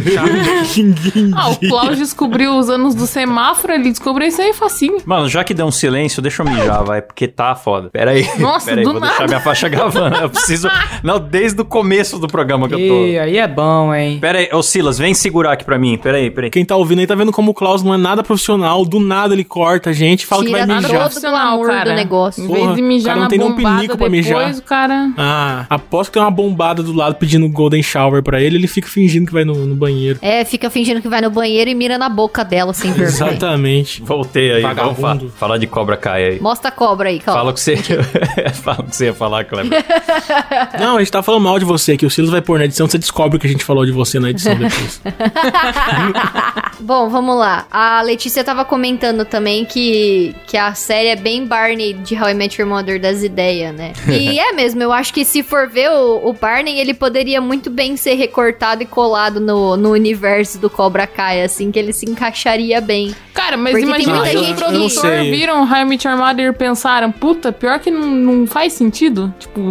[1.36, 4.98] Ah, o Klaus descobriu os anos do semáforo, ele descobriu isso aí facinho.
[5.06, 7.90] Mano, já que deu um silêncio, deixa eu mijar, vai, porque tá foda.
[7.90, 8.28] Pera aí.
[8.40, 9.14] Nossa, Pera aí, do vou nada.
[9.14, 10.16] deixar minha faixa gravando.
[10.18, 10.70] Eu preciso.
[11.04, 13.06] Não, desde o começo do programa que eu tô.
[13.06, 14.20] E aí é bom, hein?
[14.20, 15.98] Pera aí, ô Silas, vem segurar aqui pra mim.
[15.98, 16.52] Pera aí, pera aí.
[16.52, 18.86] Quem tá ouvindo aí tá vendo como o Klaus não é nada profissional.
[18.86, 21.07] Do nada ele corta a gente e fala que vai Tira mijar.
[21.10, 21.90] Todo o glamour cara.
[21.90, 22.44] do negócio.
[22.44, 24.12] Em Porra, vez de o mijar cara não na tem nem um pinico pra depois,
[24.12, 24.56] mijar.
[24.56, 25.10] o cara...
[25.18, 28.88] Ah, aposto que tem uma bombada do lado pedindo Golden Shower pra ele, ele fica
[28.88, 30.20] fingindo que vai no, no banheiro.
[30.22, 33.32] É, fica fingindo que vai no banheiro e mira na boca dela, sem vergonha.
[33.32, 34.02] Exatamente.
[34.04, 35.30] Voltei aí, vamos fa- Vagabundo.
[35.38, 36.42] falar de Cobra Kai aí.
[36.42, 37.40] Mostra a cobra aí, calma.
[37.40, 37.78] Fala o que você.
[38.64, 39.84] Fala o que você ia falar, Kleber.
[40.80, 42.06] Não, a gente tá falando mal de você aqui.
[42.06, 44.30] O Silas vai pôr na edição, você descobre que a gente falou de você na
[44.30, 45.02] edição depois.
[46.80, 47.66] Bom, vamos lá.
[47.72, 52.34] A Letícia tava comentando também que, que a série é bem Barney de How I
[52.34, 53.94] Met Your Mother das ideias, né?
[54.08, 57.70] E é mesmo, eu acho que se for ver o, o Barney, ele poderia muito
[57.70, 62.10] bem ser recortado e colado no, no universo do Cobra Kai, assim, que ele se
[62.10, 63.14] encaixaria bem.
[63.34, 67.12] Cara, mas Porque imagina que os produtores viram How I Met Your Mother e pensaram,
[67.12, 69.34] puta, pior que não, não faz sentido.
[69.38, 69.62] Tipo,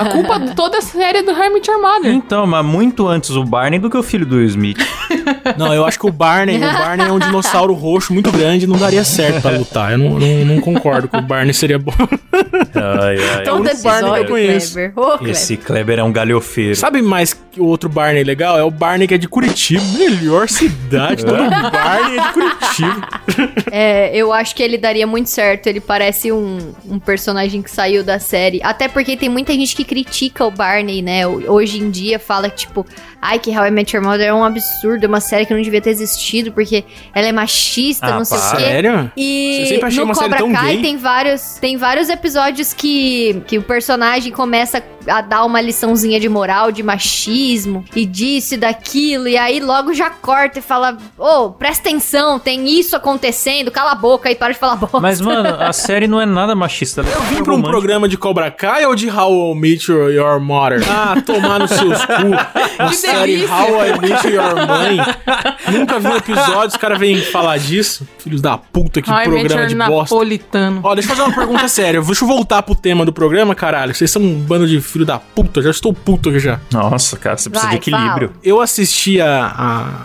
[0.00, 2.12] a culpa de toda a série é do How I Met Your Mother.
[2.12, 4.78] Então, mas muito antes o Barney do que o filho do Will Smith.
[5.56, 8.76] Não, eu acho que o Barney, o Barney é um dinossauro roxo muito grande, não
[8.76, 9.92] daria certo pra lutar.
[9.92, 11.92] Eu não, não, não concordo que o Barney seria bom.
[12.74, 13.44] Ai, ai.
[13.44, 14.72] Todo Todo Barney que eu conheço.
[14.74, 14.92] Kleber.
[14.98, 15.30] Ô, Kleber.
[15.30, 16.76] Esse Kleber é um galhofeiro.
[16.76, 18.58] Sabe mais que o outro Barney legal?
[18.58, 19.82] É o Barney que é de Curitiba.
[19.98, 21.24] Melhor cidade.
[21.24, 23.08] Todo Barney é de Curitiba.
[23.70, 25.66] É, eu acho que ele daria muito certo.
[25.66, 28.60] Ele parece um, um personagem que saiu da série.
[28.62, 31.26] Até porque tem muita gente que critica o Barney, né?
[31.26, 32.86] Hoje em dia fala que, tipo,
[33.20, 35.60] ai, que How I Met Your Mother é um absurdo, é uma série que não
[35.60, 38.56] devia ter existido porque ela é machista, Ah, não sei o para.
[38.56, 38.62] quê.
[38.64, 39.12] Sério?
[39.16, 43.58] E Eu sempre achei no série Cobra Kai tem vários, tem vários episódios que, que
[43.58, 49.28] o personagem começa a dar uma liçãozinha de moral, de machismo, e disso e daquilo,
[49.28, 53.94] e aí logo já corta e fala: Ô, presta atenção, tem isso acontecendo, cala a
[53.94, 54.98] boca e para de falar bosta.
[55.00, 57.02] Mas, mano, a série não é nada machista.
[57.02, 59.90] Ela é Eu vim pra um programa de Cobra Kai ou de How I Met
[59.90, 60.80] Your, Your Mother?
[60.90, 62.12] Ah, tomar nos seus cu.
[62.78, 63.54] A Que série delícia.
[63.54, 64.96] How I Met Your Mãe.
[65.72, 68.06] Nunca vi um episódio, os caras vêm falar disso.
[68.18, 70.14] Filhos da puta, que How I Met programa de bosta.
[70.14, 70.80] Napolitano.
[70.82, 72.00] Ó, deixa eu fazer uma pergunta séria.
[72.00, 73.94] Deixa eu voltar pro tema do programa, caralho.
[73.94, 75.60] Vocês são um bando de filho da puta.
[75.62, 76.60] Já estou puto aqui já.
[76.72, 78.32] Nossa, cara, você precisa Vai, de equilíbrio.
[78.42, 79.46] Eu assisti a,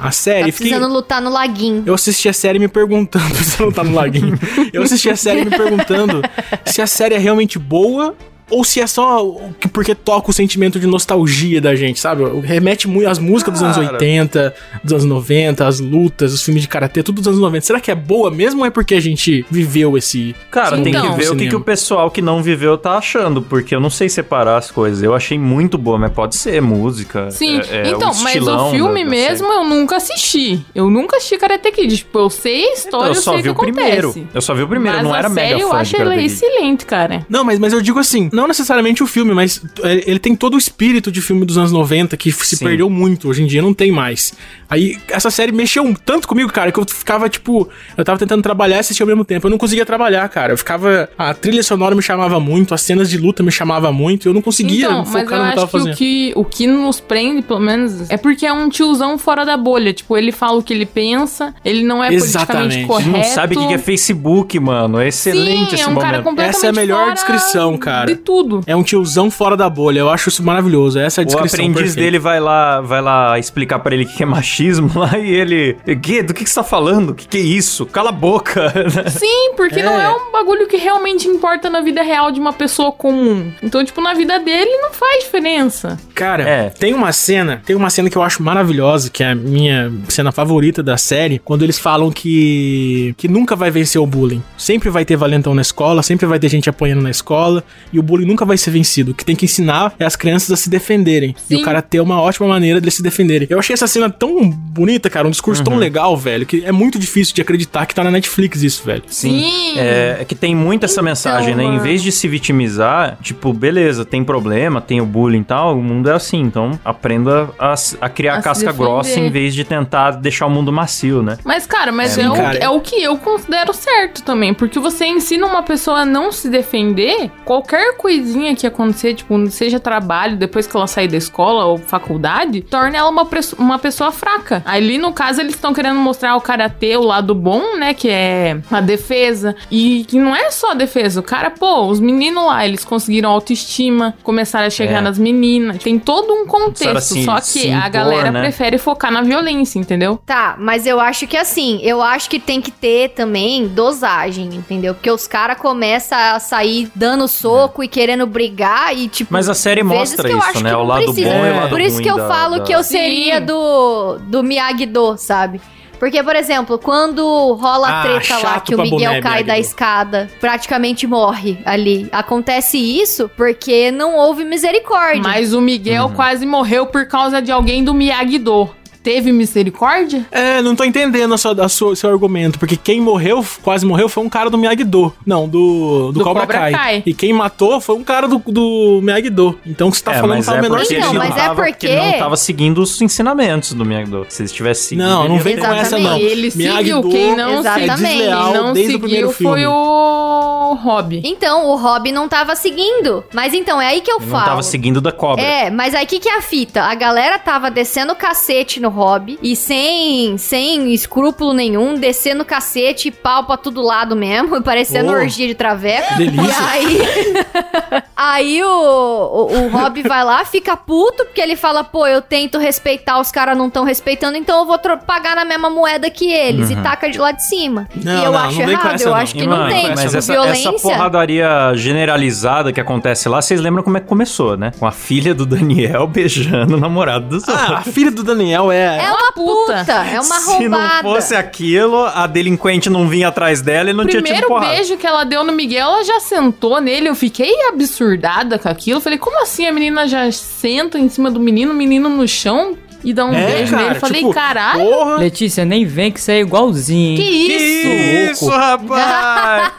[0.01, 0.69] a, a série Tá e fiquei...
[0.69, 1.83] precisando lutar no laguinho.
[1.85, 4.37] Eu assisti a série me perguntando, você não tá no laguinho.
[4.73, 6.21] Eu assisti a série me perguntando
[6.65, 8.15] se a série é realmente boa
[8.51, 12.23] ou se é só o que- porque toca o sentimento de nostalgia da gente, sabe?
[12.41, 13.93] Remete muito às músicas dos anos Cara.
[13.93, 17.65] 80, dos anos 90, as lutas, os filmes de karatê, tudo dos anos 90.
[17.65, 21.11] Será que é boa mesmo ou é porque a gente viveu esse Cara, tem Então.
[21.13, 23.89] que ver o que, que o pessoal que não viveu tá achando, porque eu não
[23.89, 25.01] sei separar as coisas.
[25.03, 27.31] Eu achei muito boa, mas pode ser música.
[27.31, 30.63] Sim, é- é então, o mas o filme da- da mesmo eu nunca assisti.
[30.75, 31.97] Eu nunca assisti Karate Kid.
[31.97, 32.73] Tipo, eu sei a série.
[32.73, 34.09] história, Então, eu eu só sei o vi que o primeiro.
[34.09, 34.27] acontece.
[34.33, 35.95] Eu só vi o primeiro, mas eu não a era série mega eu fã acho
[35.95, 37.25] de ela excelente, cara.
[37.29, 40.57] Não, mas, mas eu digo assim, não necessariamente o filme, mas ele, tem todo o
[40.57, 42.65] espírito de filme dos anos 90 que se Sim.
[42.65, 44.33] perdeu muito, hoje em dia não tem mais.
[44.69, 48.77] Aí essa série mexeu tanto comigo, cara, que eu ficava tipo, eu tava tentando trabalhar
[48.77, 49.47] e assistir ao mesmo tempo.
[49.47, 50.53] Eu não conseguia trabalhar, cara.
[50.53, 54.27] Eu ficava, a trilha sonora me chamava muito, as cenas de luta me chamava muito,
[54.27, 55.93] eu não conseguia então, mas focar eu no que eu tava acho que fazendo.
[55.93, 59.57] o, que o que nos prende, pelo menos, é porque é um tiozão fora da
[59.57, 59.93] bolha.
[59.93, 62.85] Tipo, ele fala o que ele pensa, ele não é Exatamente.
[62.85, 63.17] politicamente correto.
[63.17, 64.99] Não sabe o que é Facebook, mano.
[64.99, 66.01] É excelente Sim, esse é um momento.
[66.01, 68.05] cara completamente Essa é a melhor descrição, cara.
[68.05, 68.30] De tudo.
[68.65, 69.99] É um tiozão fora da bolha.
[69.99, 70.99] Eu acho isso maravilhoso.
[70.99, 72.01] Essa é a O descrição aprendiz perfeita.
[72.01, 75.77] dele vai lá, vai lá explicar pra ele o que é machismo lá e ele.
[76.01, 76.23] Que?
[76.23, 77.09] Do que, que você tá falando?
[77.11, 77.85] O que, que é isso?
[77.85, 78.73] Cala a boca.
[79.09, 79.83] Sim, porque É.
[79.83, 83.51] não é um bagulho que realmente importa na vida real de uma pessoa comum.
[83.61, 85.97] Então, tipo, na vida dele não faz diferença.
[86.13, 86.69] Cara, É.
[86.69, 90.31] tem uma cena, tem uma cena que eu acho maravilhosa, que é a minha cena
[90.31, 94.41] favorita da série, quando eles falam que que nunca vai vencer o bullying.
[94.57, 98.03] Sempre vai ter valentão na escola, sempre vai ter gente apanhando na escola, e o
[98.11, 99.11] bullying nunca vai ser vencido.
[99.11, 101.35] O que tem que ensinar é as crianças a se defenderem.
[101.49, 101.61] E Sim.
[101.61, 103.47] o cara ter uma ótima maneira de se defenderem.
[103.49, 105.65] Eu achei essa cena tão bonita, cara, um discurso Uhum.
[105.71, 109.03] tão legal, velho, que é muito difícil de acreditar que tá na Netflix isso, velho.
[109.07, 109.77] Sim.
[109.77, 111.63] É, é que tem muito essa Então, mensagem, né?
[111.63, 115.81] Em vez de se vitimizar, tipo, beleza, tem problema, tem o bullying e tal, o
[115.83, 116.39] mundo é assim.
[116.41, 120.71] Então, aprenda a, a criar A casca grossa em vez de tentar deixar o mundo
[120.71, 121.37] macio, né?
[121.45, 122.57] Mas, cara, mas É, é, o, cara.
[122.57, 124.53] é o que eu considero certo também.
[124.53, 129.79] Porque você ensina uma pessoa a não se defender, qualquer coisinha que acontecer, tipo, seja
[129.79, 133.27] trabalho, depois que ela sair da escola ou faculdade, torna ela uma,
[133.59, 134.61] uma pessoa fraca.
[134.65, 137.93] Ali, no caso, eles estão querendo mostrar o karatê, o lado bom, né?
[137.93, 139.55] Que é a defesa.
[139.69, 141.19] E que não é só a defesa.
[141.19, 145.01] O cara, pô, os meninos lá, eles conseguiram autoestima, começaram a chegar É.
[145.01, 145.77] nas meninas.
[145.83, 147.13] Tem todo um contexto.
[147.13, 148.41] se- só que se a impor, galera né?
[148.41, 150.19] prefere focar na violência, entendeu?
[150.25, 154.93] Tá, mas eu acho que assim, eu acho que tem que ter também dosagem, entendeu?
[154.93, 159.31] Porque os caras começam a sair dando soco e querendo brigar e tipo.
[159.31, 160.69] Mas a série mostra que eu isso, acho né?
[160.71, 161.29] que O não lado precisa.
[161.29, 161.59] bom e o É.
[161.59, 163.45] lado Por isso ruim que eu da- falo da- que eu seria Sim.
[163.45, 165.61] do, do Miyagi-Do, sabe?
[165.99, 167.21] Porque, por exemplo, quando
[167.61, 172.09] rola a Ah, treta lá que o Miguel boné, cai da escada, praticamente morre ali.
[172.11, 175.21] Acontece isso porque não houve misericórdia.
[175.21, 176.13] Mas o Miguel Uhum.
[176.15, 178.67] quase morreu por causa de alguém do Miyagi-Do.
[179.03, 180.25] Teve misericórdia?
[180.31, 184.07] É, não tô entendendo a sua, a sua- seu argumento, porque quem morreu, quase morreu,
[184.07, 185.13] foi um cara do Miyagi-Do.
[185.25, 186.71] Não, do, do, Do Cobra, Cobra Kai.
[186.71, 187.03] Kai.
[187.05, 189.57] E quem matou foi um cara do, do Miyagi-Do.
[189.65, 191.05] Então o que você tá É, falando faz é o menor ele sentido.
[191.13, 194.25] não mas é porque- ele não tava seguindo os ensinamentos do Miyagi-Do.
[194.29, 195.07] Se eles tivessem seguido...
[195.07, 196.17] Não, não ele- vem com essa, não.
[196.17, 197.91] Ele seguiu, quem não Exatamente.
[197.91, 199.75] é seguiu, desleal quem não desde o primeiro seguiu foi filme.
[199.75, 201.21] o Hobby.
[201.25, 203.23] Então, o Rob não tava seguindo.
[203.33, 204.39] Mas então, é aí que eu Ele falo.
[204.43, 205.43] não tava seguindo da cobra.
[205.43, 206.83] É, mas aí que que é a fita?
[206.83, 213.07] A galera tava descendo o cacete no hobby e sem, sem escrúpulo nenhum, descendo cacete
[213.07, 215.15] e pau pra todo lado mesmo, parecendo Oh.
[215.15, 216.15] orgia de traveco.
[216.15, 216.41] Delícia.
[216.41, 222.05] E aí, aí o, o, o Rob vai lá, fica puto, porque ele fala, pô,
[222.05, 226.09] eu tento respeitar, os caras não estão respeitando, então eu vou pagar na mesma moeda
[226.09, 227.87] que eles e taca de lá de cima.
[227.95, 229.17] Não, e eu não, acho não errado, essa, eu não.
[229.17, 229.89] acho que não tem.
[229.89, 230.69] Mas tipo, essa, violência.
[230.69, 234.71] essa porradaria generalizada que acontece lá, vocês lembram como é que começou, né?
[234.79, 237.69] Com a filha do Daniel beijando o namorado dos outros.
[237.69, 238.80] Ah, a filha do Daniel é...
[238.81, 239.73] É uma puta,
[240.11, 241.01] é uma Se não roubada.
[241.03, 244.73] fosse aquilo, a delinquente não vinha atrás dela e não tinha tido Primeiro porrada.
[244.75, 247.07] beijo que ela deu no Miguel, ela já sentou nele.
[247.09, 249.01] Eu fiquei absurdada com aquilo.
[249.01, 252.77] Falei, como assim a menina já senta em cima do menino, o menino no chão
[253.03, 253.99] e dá um É, beijo cara, nele?
[253.99, 255.15] Falei, tipo, caralho, Porra.
[255.17, 257.17] Letícia, nem vem que isso é igualzinho.
[257.17, 257.81] que isso?
[257.81, 259.71] Que isso, rapaz!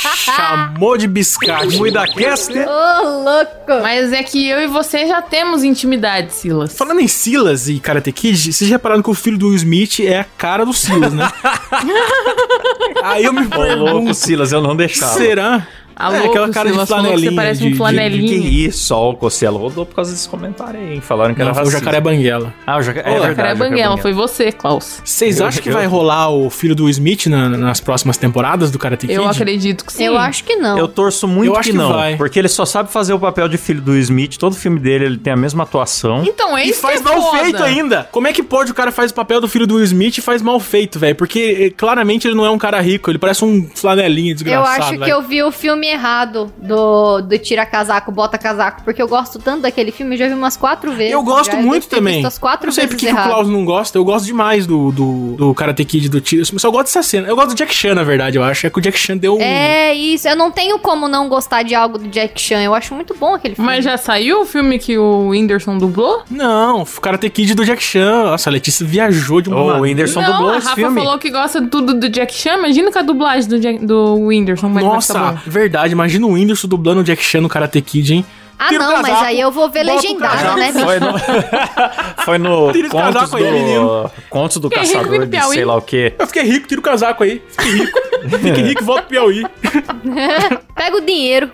[0.16, 1.76] Chamou de biscate.
[1.76, 2.66] Muita caster.
[2.68, 3.82] Ô, louco!
[3.82, 6.76] Mas é que eu e você já temos intimidade, Silas.
[6.76, 10.00] Falando em Silas e Karate Kid, vocês já repararam que o filho do Will Smith
[10.00, 11.30] é a cara do Silas, né?
[13.02, 15.12] Aí eu me Ô, louco, pergunto, Silas, eu não deixava.
[15.18, 15.66] será?
[16.00, 18.40] A É, louco, aquela cara de que flanelinha, Você parece de- um de- flanelinha.
[18.40, 21.00] Que isso, ó, o Cosselo rodou por causa desse comentário aí, hein?
[21.00, 21.84] Falaram que Não, era foi o racista.
[21.84, 22.54] Jacaré Banguela.
[22.66, 23.06] Ah, o jacaré.
[23.06, 23.30] Ô, É verdade.
[23.30, 23.98] Jacaré o jacaré Banguela, Banguela.
[24.02, 25.02] foi você, Klaus.
[25.04, 28.70] Vocês Eu- acham que eu- vai rolar o filho do Smith na- nas próximas temporadas
[28.70, 29.14] do Karate Kid?
[29.16, 30.04] Eu acredito que sim.
[30.04, 30.78] Eu acho que não.
[30.78, 32.16] Eu torço muito Eu acho que que não, vai.
[32.16, 34.36] porque ele só sabe fazer o papel de filho do Smith.
[34.38, 36.22] Todo filme dele ele tem a mesma atuação.
[36.24, 37.42] Então, é E isso faz que é mal foda.
[37.42, 38.08] feito ainda.
[38.10, 40.40] Como é que pode o cara faz o papel do filho do Smith e faz
[40.40, 41.14] mal feito, velho?
[41.14, 44.80] Porque eh, claramente ele não é um cara rico, ele parece um flanelinha Eu desgraçado.
[44.82, 45.10] acho que velho.
[45.12, 49.62] eu vi o filme errado do, do Tira Casaco, Bota Casaco, porque eu gosto tanto
[49.62, 51.12] daquele filme, eu já vi umas quatro vezes.
[51.12, 52.24] Eu gosto já, muito ter também.
[52.24, 53.16] As quatro não sei porque que o.
[53.16, 53.98] Klaus não gosta.
[53.98, 56.42] Eu gosto demais do, do, do Karate Kid do tiro.
[56.42, 57.28] Eu só gosto dessa cena.
[57.28, 58.66] Eu gosto do Jack Chan, na verdade, eu acho.
[58.66, 59.40] É que o Jack Chan deu um.
[59.40, 62.94] É isso, eu não tenho como não gostar de algo do Jack Chan, eu acho
[62.94, 63.70] muito bom aquele filme.
[63.70, 66.22] Mas já saiu o filme que o Whindersson dublou?
[66.30, 68.24] Não, o Karate Kid do Jack Chan.
[68.24, 69.60] Nossa, a Letícia viajou de uma.
[69.60, 69.80] Ô, o.
[69.80, 71.00] Whindersson não, dublou a esse Rafa filme.
[71.00, 72.54] falou que gosta de tudo do Jack Chan.
[72.58, 74.68] Imagina com a dublagem do, Jack, do Whindersson.
[74.68, 75.38] Nossa, ficar bom.
[75.80, 75.92] Verdade.
[75.92, 78.26] Imagina o Whindersson dublando o Jack Chan no Karate Kid, hein?
[78.58, 80.70] ah, não, mas casaco, aí eu vou ver legendado, né?
[80.70, 80.84] bicho?
[80.84, 81.18] Foi no,
[82.24, 84.10] foi no Contos casaco aí, do, menino.
[84.28, 85.54] Contos do Fiquei Caçador de Piauí.
[85.54, 86.14] sei lá o quê.
[86.18, 87.42] Eu fiquei rico, tira o casaco aí.
[87.48, 87.98] Fiquei rico.
[88.40, 89.44] Fique rico e volta pro Piauí.
[90.74, 91.50] Pega o dinheiro.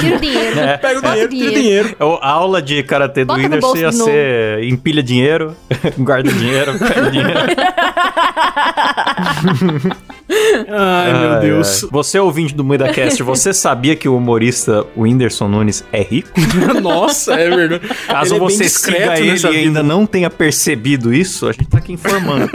[0.00, 0.60] Tira o dinheiro.
[0.60, 0.76] É.
[0.78, 1.96] Pega o dinheiro, tira o dinheiro.
[1.98, 5.54] É A aula de karatê do Whindersson ia ser empilha dinheiro,
[5.98, 7.40] guarda dinheiro, pega dinheiro.
[10.68, 11.84] Ai, meu Deus.
[11.84, 11.90] ai.
[11.92, 16.30] Você ouvinte do MuidaCast, você sabia que o humorista Whindersson Nunes é rico?
[16.80, 17.88] Nossa, é verdade.
[18.06, 21.78] Caso Ele é você siga ele e ainda não tenha percebido isso, a gente tá
[21.78, 22.50] aqui informando.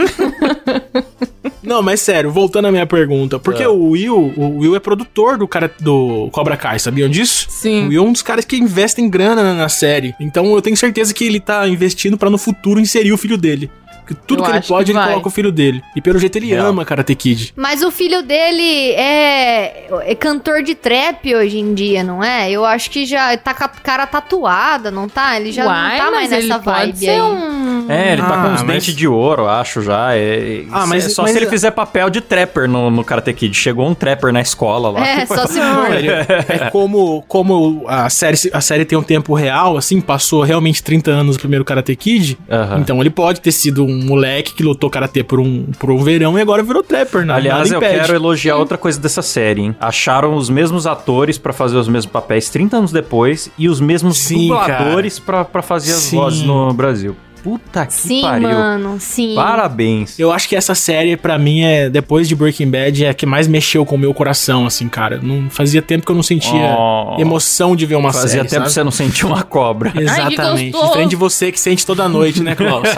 [1.68, 3.38] Não, mas sério, voltando à minha pergunta.
[3.38, 3.68] Porque É.
[3.68, 7.46] o Will, o Will é produtor do cara do Cobra Kai, sabiam disso?
[7.50, 7.84] Sim.
[7.84, 10.14] O Will é um dos caras que investem grana na, na série.
[10.18, 13.70] Então eu tenho certeza que ele tá investindo pra no futuro inserir o filho dele.
[14.08, 15.08] Porque tudo Eu que ele pode, que ele vai.
[15.10, 15.82] coloca o filho dele.
[15.94, 16.68] E pelo jeito ele Real.
[16.68, 17.52] ama Karate Kid.
[17.56, 22.50] Mas o filho dele é, é cantor de trap hoje em dia, não é?
[22.50, 25.38] Eu acho que já tá com a cara tatuada, não tá?
[25.38, 27.20] Ele já Uai, não tá mais nessa pode vibe ser aí.
[27.20, 27.86] um...
[27.90, 30.14] É, ele tá Ah, com uns mas- dentes de ouro, acho já.
[30.14, 33.02] É, Ah, ah, mas- mas só mas- se ele fizer papel de trapper no, no
[33.04, 33.54] Karate Kid.
[33.56, 35.06] Chegou um trapper na escola lá.
[35.06, 35.94] É, só se for.
[35.94, 40.82] ele- é como, como a, série, a série tem um tempo real, assim, passou realmente
[40.82, 42.38] 30 anos o primeiro Karate Kid.
[42.50, 42.78] Aham.
[42.80, 46.38] Então ele pode ter sido um moleque que lutou Karatê por um, por um verão
[46.38, 47.34] e agora virou trapper, né?
[47.34, 49.76] Aliás, eu quero elogiar outra coisa dessa série, hein?
[49.80, 54.18] Acharam os mesmos atores pra fazer os mesmos papéis 30 anos depois e os mesmos
[54.18, 56.16] Sim, dubladores pra, pra fazer as Sim.
[56.16, 57.16] vozes no Brasil.
[57.42, 58.48] Puta que Sim, pariu.
[58.50, 59.34] mano, sim.
[59.34, 60.18] Parabéns.
[60.18, 63.24] Eu acho que essa série, pra mim, é depois de Breaking Bad, é a que
[63.26, 65.20] mais mexeu com o meu coração, assim, cara.
[65.22, 67.16] Não fazia tempo que eu não sentia Oh.
[67.20, 68.42] emoção de ver uma Fazia série.
[68.42, 68.64] tempo sabe?
[68.66, 69.92] que você não sentiu uma cobra.
[69.96, 70.70] Exatamente.
[70.72, 70.86] gostoso.
[70.88, 72.88] Diferente de você que sente toda noite, né, Klaus?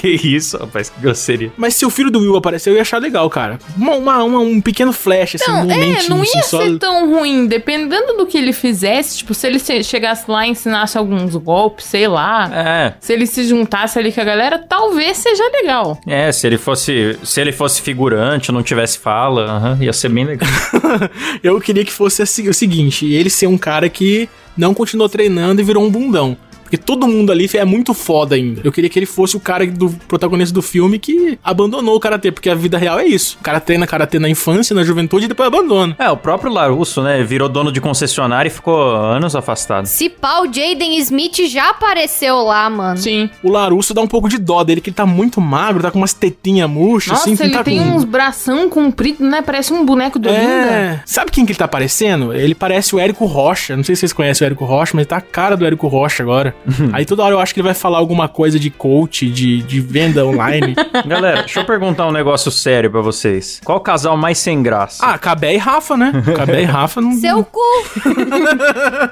[0.00, 1.52] Que isso, rapaz, que grosseria.
[1.58, 3.58] Mas se o filho do Will aparecer, eu ia achar legal, cara.
[3.76, 6.62] Uma, uma- uma- um pequeno flash, assim, um Não, é, não ia assim, só...
[6.62, 10.50] ser tão ruim, dependendo do que ele fizesse, tipo, se ele se- chegasse lá e
[10.50, 15.18] ensinasse alguns golpes, sei lá, É, se ele se juntasse ali com a galera, talvez
[15.18, 16.00] seja legal.
[16.06, 20.24] é, se ele fosse, se ele fosse figurante, não tivesse fala, aham, ia ser bem
[20.24, 20.48] legal.
[21.42, 25.60] Eu queria que fosse assim, o seguinte, ele ser um cara que não continuou treinando
[25.60, 26.36] e virou um bundão.
[26.70, 28.60] Porque todo mundo ali é muito foda ainda.
[28.62, 32.30] Eu queria que ele fosse o cara do protagonista do filme que abandonou o karatê,
[32.30, 33.36] porque a vida real é isso.
[33.40, 35.96] O cara treina karatê na infância, na juventude e depois abandona.
[35.98, 39.86] É, o próprio Larusso, né, virou dono de concessionária e ficou anos afastado.
[39.86, 42.98] Se pau, Jaden Smith já apareceu lá, mano.
[42.98, 43.28] Sim.
[43.42, 45.98] O Larusso dá um pouco de dó dele, que ele tá muito magro, tá com
[45.98, 47.96] umas tetinhas murchas, Nossa, assim, ele tá tem com...
[47.96, 49.42] uns bração comprido, né?
[49.42, 50.40] Parece um boneco do Linda.
[50.40, 51.02] É.
[51.04, 52.32] Sabe quem que ele tá parecendo?
[52.32, 53.76] Ele parece o Érico Rocha.
[53.76, 55.88] Não sei se vocês conhecem o Érico Rocha, mas ele tá a cara do Érico
[55.88, 56.54] Rocha agora.
[56.92, 59.80] Aí toda hora eu acho que ele vai falar alguma coisa de coach, de, de
[59.80, 60.74] venda online.
[61.06, 63.60] Galera, deixa eu perguntar um negócio sério pra vocês.
[63.64, 65.04] Qual o casal mais sem graça?
[65.04, 66.12] ah, Cabé e Rafa, né?
[66.36, 67.12] Cabé e Rafa não.
[67.12, 67.60] Seu cu.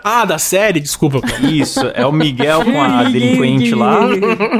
[0.04, 1.20] Ah, da série, desculpa.
[1.20, 1.46] cara.
[1.46, 4.00] Isso, é o Miguel com a delinquente lá?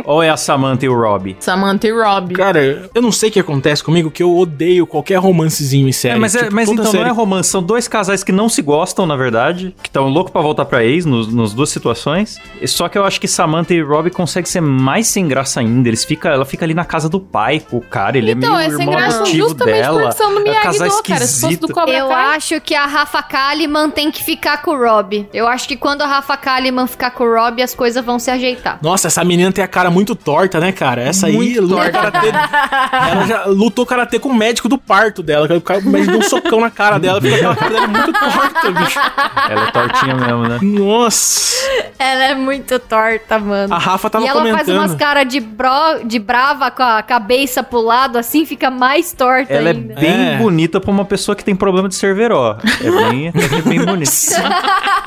[0.04, 1.36] ou é a Samantha e o Robbie?
[1.40, 2.34] Samantha e Rob.
[2.34, 6.16] Cara, eu não sei o que acontece comigo, que eu odeio qualquer romancezinho em série.
[6.16, 8.48] É, mas, é- Tipo, mas então não série- é romance, são dois casais que não
[8.48, 12.38] se gostam, na verdade, que estão loucos pra voltar pra ex nos, nas duas situações.
[12.78, 15.88] Só que eu acho que Samantha e Robbie conseguem ser mais sem graça ainda.
[15.88, 18.66] Eles fica, ela fica ali na casa do pai com o cara, ele Então, é
[18.66, 20.14] é meio sem irmão graça adotivo justamente dela.
[20.14, 21.26] do é um casal cara.
[21.26, 21.72] Se fosse do esquisito.
[21.72, 22.36] Cobra Eu Kai...
[22.36, 25.28] acho que a Rafa Kalimann tem que ficar com o Rob.
[25.34, 28.30] Eu acho que quando a Rafa Kalimann ficar com o Rob, as coisas vão se
[28.30, 28.78] ajeitar.
[28.80, 31.02] Nossa, essa menina tem a cara muito torta, né, cara?
[31.02, 32.28] Essa aí Muito luta karatê.
[32.28, 35.48] Ela já lutou karatê com o médico do parto dela.
[35.48, 39.00] O médico deu um socão na cara dela, fica aquela cara dela muito torta, bicho.
[39.50, 40.58] Ela é tortinha mesmo, né?
[40.62, 41.48] Nossa.
[41.98, 43.72] Ela é muito torta, mano.
[43.72, 44.64] A Rafa tava e ela comentando.
[44.66, 49.12] faz umas caras de, bro, de brava com a cabeça pro lado, assim, fica mais
[49.12, 49.94] torta Ela é ainda.
[49.94, 50.36] bem É.
[50.38, 52.58] bonita pra uma pessoa que tem problema de cerveró.
[52.82, 54.10] É bem, é bem bonita.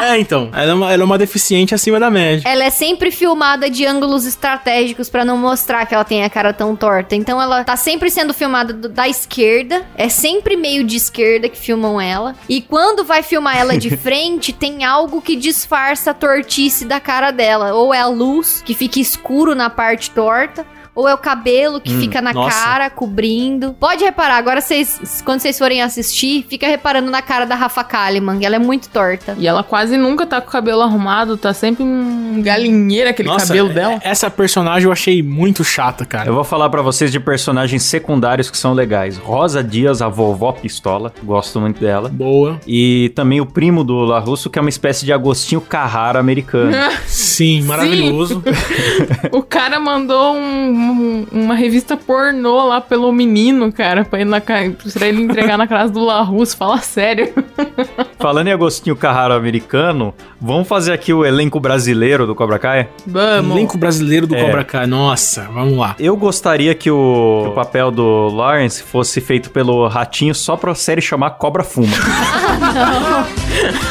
[0.00, 0.48] É, então.
[0.52, 2.48] Ela é, uma, ela é uma deficiente acima da média.
[2.48, 6.52] Ela é sempre filmada de ângulos estratégicos pra não mostrar que ela tem a cara
[6.52, 7.16] tão torta.
[7.16, 9.84] Então ela tá sempre sendo filmada do- da esquerda.
[9.96, 12.36] É sempre meio de esquerda que filmam ela.
[12.48, 17.30] E quando vai filmar ela de frente, tem algo que disfarça a tortice da cara
[17.30, 17.74] dela.
[17.74, 20.66] Ou é a luz, que fica escuro na parte torta.
[20.98, 22.60] Ou é o cabelo que Hum, fica na nossa.
[22.60, 23.72] cara, cobrindo.
[23.78, 28.44] Pode reparar, agora vocês, quando vocês forem assistir, fica reparando na cara da Rafa Kalimann.
[28.44, 29.36] Ela é muito torta.
[29.38, 33.70] E ela quase nunca tá com o cabelo arrumado, tá sempre um galinheiro aquele cabelo
[33.70, 34.00] é- dela.
[34.02, 36.28] Essa personagem eu achei muito chata, cara.
[36.28, 39.16] Eu vou falar pra vocês de personagens secundários que são legais.
[39.18, 41.12] Rosa Dias, a vovó pistola.
[41.22, 42.08] Gosto muito dela.
[42.12, 42.60] Boa.
[42.66, 46.72] E também o primo do La Russo, que é uma espécie de Agostinho Carrara americano.
[47.06, 48.42] Sim, maravilhoso.
[49.30, 54.40] O cara mandou um um- uma revista pornô lá pelo menino, cara, pra, ir na,
[54.40, 56.56] pra ele entregar na casa do La Russo.
[56.56, 57.32] Fala sério.
[58.18, 62.88] Falando em Agostinho Carraro americano, vamos fazer aqui o elenco brasileiro do Cobra Kai?
[63.06, 63.52] Vamos.
[63.56, 64.44] Elenco brasileiro do É.
[64.44, 64.86] Cobra Kai.
[64.86, 65.94] Nossa, vamos lá.
[65.98, 70.74] Eu gostaria que o, que o papel do Lawrence fosse feito pelo Ratinho só pra
[70.74, 71.88] série chamar Cobra Fuma.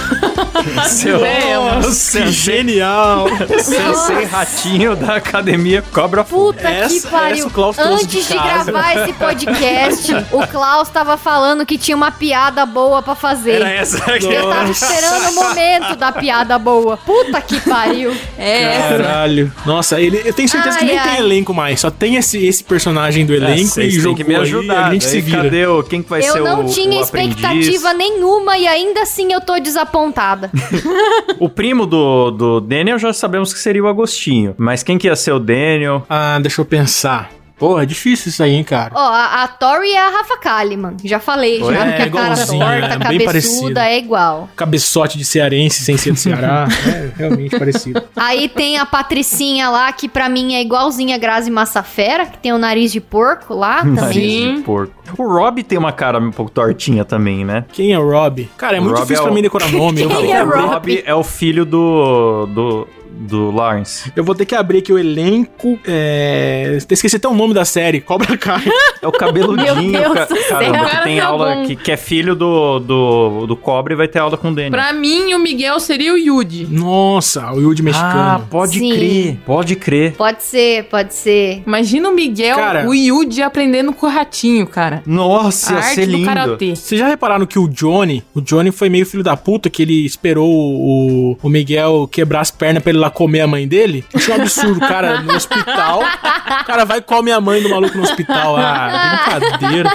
[0.08, 0.17] Seu É,
[0.64, 1.82] mano.
[1.82, 3.28] Nossa, que genial.
[3.62, 6.24] Sensei Ratinho da Academia Cobra.
[6.24, 7.38] Puta Essa- que pariu.
[7.38, 11.78] essa o Klaus trouxe Antes de de, gravar esse podcast, o Klaus tava falando que
[11.78, 13.54] tinha uma piada boa pra fazer.
[13.62, 14.26] Era essa aqui.
[14.26, 16.98] Eu tava esperando o momento da piada boa.
[16.98, 18.16] Puta que pariu.
[18.38, 19.04] É essa.
[19.04, 19.52] Caralho.
[19.66, 21.10] Nossa, ele, eu tenho certeza que Ai, nem ai.
[21.10, 21.80] tem elenco mais.
[21.80, 24.42] Só tem esse, esse personagem do É, elenco e vocês têm jogou que me aí,
[24.42, 24.88] ajudar.
[24.88, 25.44] a gente se vira.
[25.44, 27.98] Cadê o, quem que vai ser eu não o, tinha o expectativa aprendiz?
[27.98, 30.50] nenhuma e ainda assim eu tô desapontada.
[31.40, 34.56] O primo do, do Daniel já sabemos que seria o Agostinho.
[34.58, 36.04] Mas quem que ia ser o Daniel?
[36.10, 37.37] Ah, deixa eu pensar.
[37.58, 38.92] Porra, é difícil isso aí, hein, cara.
[38.96, 40.96] Ó, a, a Tori é a Rafa Kalimann.
[41.04, 41.74] Já falei, Oi?
[41.74, 44.50] já É, que a cara igualzinho, torta, é, cabeçuda, é igual.
[44.56, 46.68] Cabeçote de cearense sem ser do Ceará.
[46.88, 48.02] é realmente parecido.
[48.16, 52.54] Aí tem a Patricinha lá, que pra mim é igualzinha a Grazi Massafera, que tem
[52.54, 53.96] o nariz de porco lá também.
[53.96, 54.94] Nariz de porco.
[55.18, 57.66] O Rob tem uma cara um pouco tortinha também, né?
[57.72, 58.50] Quem é o Rob?
[58.58, 60.02] Cara, é O muito Rob difícil é pra o- mim decorar nome.
[60.02, 60.68] Eu, Quem vou- é o Rob?
[60.74, 64.12] Rob é o filho do, do, do Lawrence.
[64.16, 65.80] eu vou ter que abrir aqui o elenco.
[65.86, 66.78] É...
[66.90, 68.64] Esqueci até o nome da série, Cobra Kai.
[69.00, 72.36] É o cabeludinho, Meu Deus ca- caramba, que tem tá aula, que, que é filho
[72.36, 74.72] do, do, do Cobre e vai ter aula com o Daniel.
[74.72, 76.66] Pra mim, o Miguel seria o Yudi.
[76.68, 78.48] Nossa, o Yudi Ah, mexicano.
[78.50, 78.90] pode Sim.
[78.92, 80.14] crer, pode crer.
[80.14, 81.62] Pode ser, pode ser.
[81.68, 82.88] Imagina o Miguel, Cara.
[82.90, 85.04] o Yudi aprendendo com o ratinho, cara.
[85.06, 86.76] Nossa, A ia arte ser do lindo.
[86.76, 90.06] Vocês já repararam que o Johnny, o Johnny foi meio filho da puta, que ele
[90.08, 94.04] esperou o, o Miguel quebrar as pernas pra ele ir lá comer a mãe dele?
[94.14, 96.02] Achei um absurdo, cara, no hospital.
[96.02, 98.56] O cara vai e come a mãe do maluco no hospital.
[98.58, 99.92] Ah, brincadeira.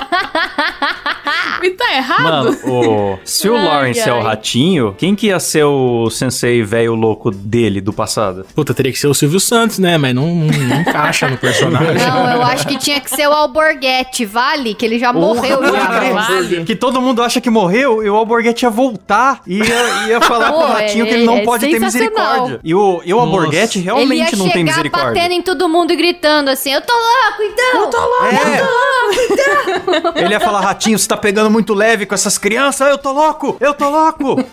[1.62, 2.22] E tá errado?
[2.22, 4.22] Mano, o, se o Ai, Lawrence é o ai.
[4.24, 8.44] ratinho, quem que ia ser o sensei velho louco dele, do passado?
[8.54, 9.96] Puta, teria que ser o Silvio Santos, né?
[9.96, 11.94] Mas não, não, não encaixa no personagem.
[11.94, 14.74] Não, eu acho que tinha que ser o Alborguete, vale?
[14.74, 16.00] Que ele já morreu Porra, já.
[16.00, 16.12] né?
[16.12, 16.64] Vale.
[16.64, 20.50] Que todo mundo acha que morreu e o Alborguete ia voltar e ia, ia falar
[20.52, 22.58] Pô, pro ratinho que ele é- não é pode ter misericórdia.
[22.64, 23.18] E o, e o.
[23.22, 25.10] Alborguete Ele ia realmente não tem chegar misericórdia.
[25.14, 27.80] batendo em todo mundo e gritando assim, eu tô louco então!
[27.82, 28.24] Eu tô louco!
[30.16, 30.20] É.
[30.24, 32.88] Ele ia falar, ratinho, você tá pegando muito leve com essas crianças?
[32.88, 33.56] Eu tô louco!
[33.60, 34.36] Eu tô louco!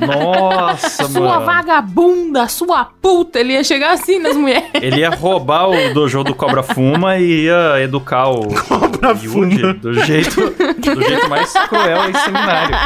[0.00, 1.46] Nossa, Sua mano.
[1.46, 3.38] vagabunda, sua puta.
[3.40, 4.70] Ele ia chegar assim nas mulheres.
[4.80, 9.92] Ele ia roubar o dojo do Cobra Fuma e ia educar o Cobra Yuji do
[10.04, 12.76] jeito, do jeito mais cruel e sanguinário.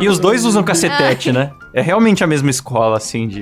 [0.00, 1.50] E os dois usam cacetete, né?
[1.74, 3.40] É realmente a mesma escola, assim, de...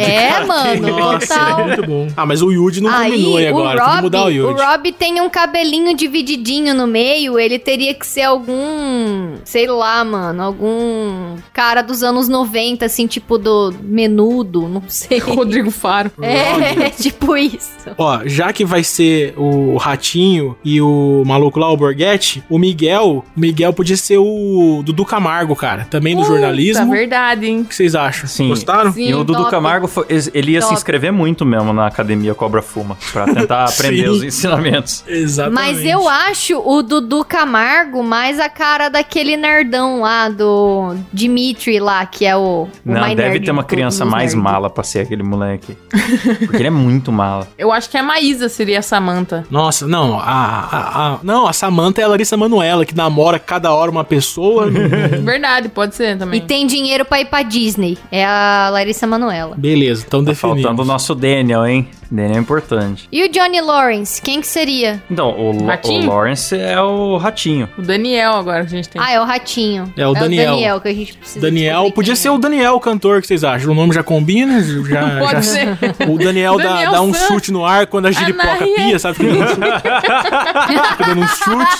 [0.00, 1.64] É, mano, Nossa, total.
[1.66, 2.08] muito bom.
[2.16, 3.84] Ah, mas o Yudi não combinou aí agora.
[3.84, 4.62] Tem que mudar o o Yudi.
[4.62, 10.42] Rob tem um cabelinho divididinho no meio, ele teria que ser algum, sei lá, mano,
[10.42, 15.18] algum cara dos anos 90, assim, tipo do menudo, não sei.
[15.40, 16.10] Rodrigo Faro.
[16.22, 17.70] É, tipo isso.
[17.98, 23.24] Ó, já que vai ser o Ratinho e o maluco lá, o Borghetti, o Miguel,
[23.36, 25.86] o Miguel podia ser o Dudu Camargo, cara.
[25.90, 26.90] Também do Puta, jornalismo.
[26.90, 27.60] verdade, hein?
[27.60, 28.26] O que vocês acham?
[28.28, 28.48] Sim.
[28.48, 28.92] Gostaram?
[28.92, 29.08] Sim.
[29.08, 29.50] E o Dudu top.
[29.50, 30.74] Camargo, foi- ele ia se Top.
[30.78, 35.04] inscrever muito mesmo na Academia Cobra Fuma, pra tentar aprender os ensinamentos.
[35.06, 35.54] Exatamente.
[35.60, 42.06] Mas eu acho o Dudu Camargo mais a cara daquele nerdão lá do Dimitri lá,
[42.06, 44.34] que é o, o Não, mais deve nerd ter uma criança mais nerds.
[44.34, 45.76] mala pra ser aquele moleque.
[46.40, 47.46] Porque ele é muito mala.
[47.58, 49.44] Eu acho que a Maísa seria a Samantha.
[49.50, 53.72] Nossa, não, a, a, a- não, a Samantha é a Larissa Manoela, que namora cada
[53.72, 54.68] hora uma pessoa.
[55.22, 56.40] Verdade, pode ser E também.
[56.40, 57.98] tem dinheiro pra ir pra Disney.
[58.10, 59.54] É a Larissa Manoela.
[59.56, 60.62] Beleza, então Tá definimos.
[60.62, 61.88] faltando o nosso Daniel, hein?
[62.10, 63.08] Daniel é importante.
[63.12, 65.00] E o Johnny Lawrence, quem que seria?
[65.08, 66.08] Então, o, o Ratinho?
[66.08, 67.68] Lawrence é o ratinho.
[67.78, 69.00] O Daniel agora que a gente tem.
[69.00, 69.92] Ah, é o Ratinho.
[69.96, 70.50] É o Daniel.
[70.54, 72.30] Daniel que a gente precisa Daniel, podia quem ser é.
[72.32, 73.70] o Daniel, o cantor, o que vocês acham?
[73.70, 74.60] O nome já combina?
[74.90, 75.68] Já, Pode já- ser.
[76.08, 77.26] O Daniel, dá, Daniel dá um San.
[77.28, 79.18] chute no ar quando a giripoca pia, sabe?
[79.22, 81.78] Fica dando um chute.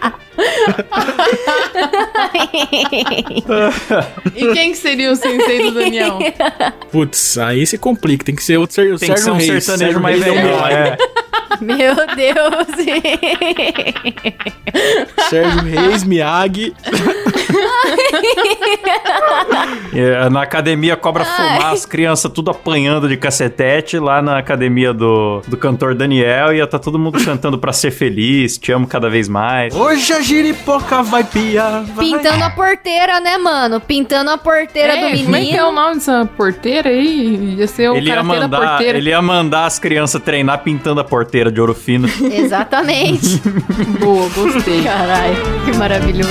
[4.34, 6.18] E quem que seria o sensei do Daniel?
[6.90, 8.24] Putz, aí se complica.
[8.24, 9.64] Tem que ser outro ser, o Tem que Sérgio ser um Reis.
[9.64, 10.34] sertanejo Sérgio mais velho.
[10.34, 10.66] meu.
[10.66, 10.96] É.
[11.60, 12.66] Meu Deus.
[15.28, 16.72] Sérgio Reis, Miyagi.
[19.94, 23.98] É, na academia Cobra Fumar, as crianças tudo apanhando de cacetete.
[23.98, 28.56] Lá na academia do, do cantor Daniel, ia tá todo mundo cantando pra ser feliz,
[28.56, 29.74] te amo cada vez mais.
[29.74, 31.82] Hoje a giripoca vai piar.
[31.82, 32.04] vai.
[32.06, 33.80] Pintando a porteira, né, mano?
[33.80, 35.24] Pintando a porteira do É, menino.
[35.24, 37.56] como é que é o nome dessa porteira aí?
[37.58, 38.96] Ia ser o Ele ia, mandar, porteira.
[38.98, 42.08] ele ia mandar as crianças treinar pintando a porteira de ouro fino.
[42.32, 43.42] Exatamente.
[43.98, 44.82] Boa, gostei.
[44.84, 46.30] Caralho, que maravilhoso.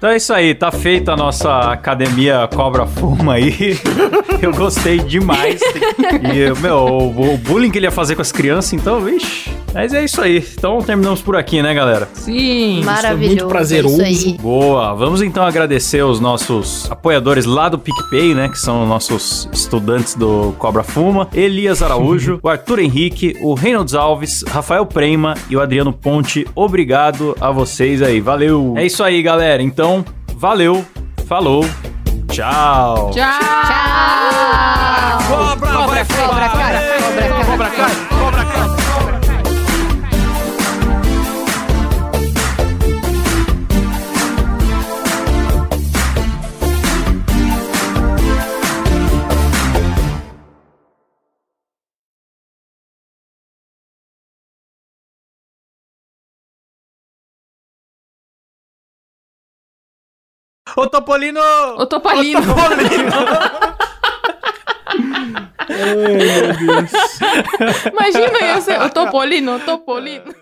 [0.00, 3.78] Então é isso aí, tá feita a nossa academia Cobra Fuma aí.
[4.40, 5.60] Eu gostei demais.
[5.60, 9.50] E, meu, o, bullying que ele ia fazer com as crianças, então, vixe.
[9.72, 10.44] Mas é isso aí.
[10.58, 12.08] Então terminamos por aqui, né, galera?
[12.12, 12.82] Sim.
[12.84, 13.36] Maravilhoso.
[13.36, 14.02] muito prazeroso.
[14.02, 14.38] é isso aí.
[14.38, 18.48] Boa, vamos então agradecer os nossos apoiadores lá do PicPay, né?
[18.48, 24.44] Que são nossos estudantes do Cobra Fuma: Elias Araújo, o Arthur Henrique, o Reynolds Alves,
[24.48, 26.46] Rafael Prema e o Adriano Ponte.
[26.54, 28.74] Obrigado a vocês aí, valeu!
[28.76, 29.62] É isso aí, galera.
[29.62, 30.04] Então,
[30.36, 30.84] valeu,
[31.26, 31.64] falou,
[32.28, 33.10] tchau!
[33.10, 33.12] Tchau.
[33.12, 33.30] Tchau.
[35.28, 36.80] Cobra, vai, Cobra, cara.
[37.00, 37.44] Cobra, cara.
[37.44, 38.79] Cobra, cai, cobra, cai.
[60.76, 61.40] Ô Topolino!
[61.78, 62.40] Ô, Topolino.
[67.92, 70.39] Imagina eu ser o Topolino, o Topolino.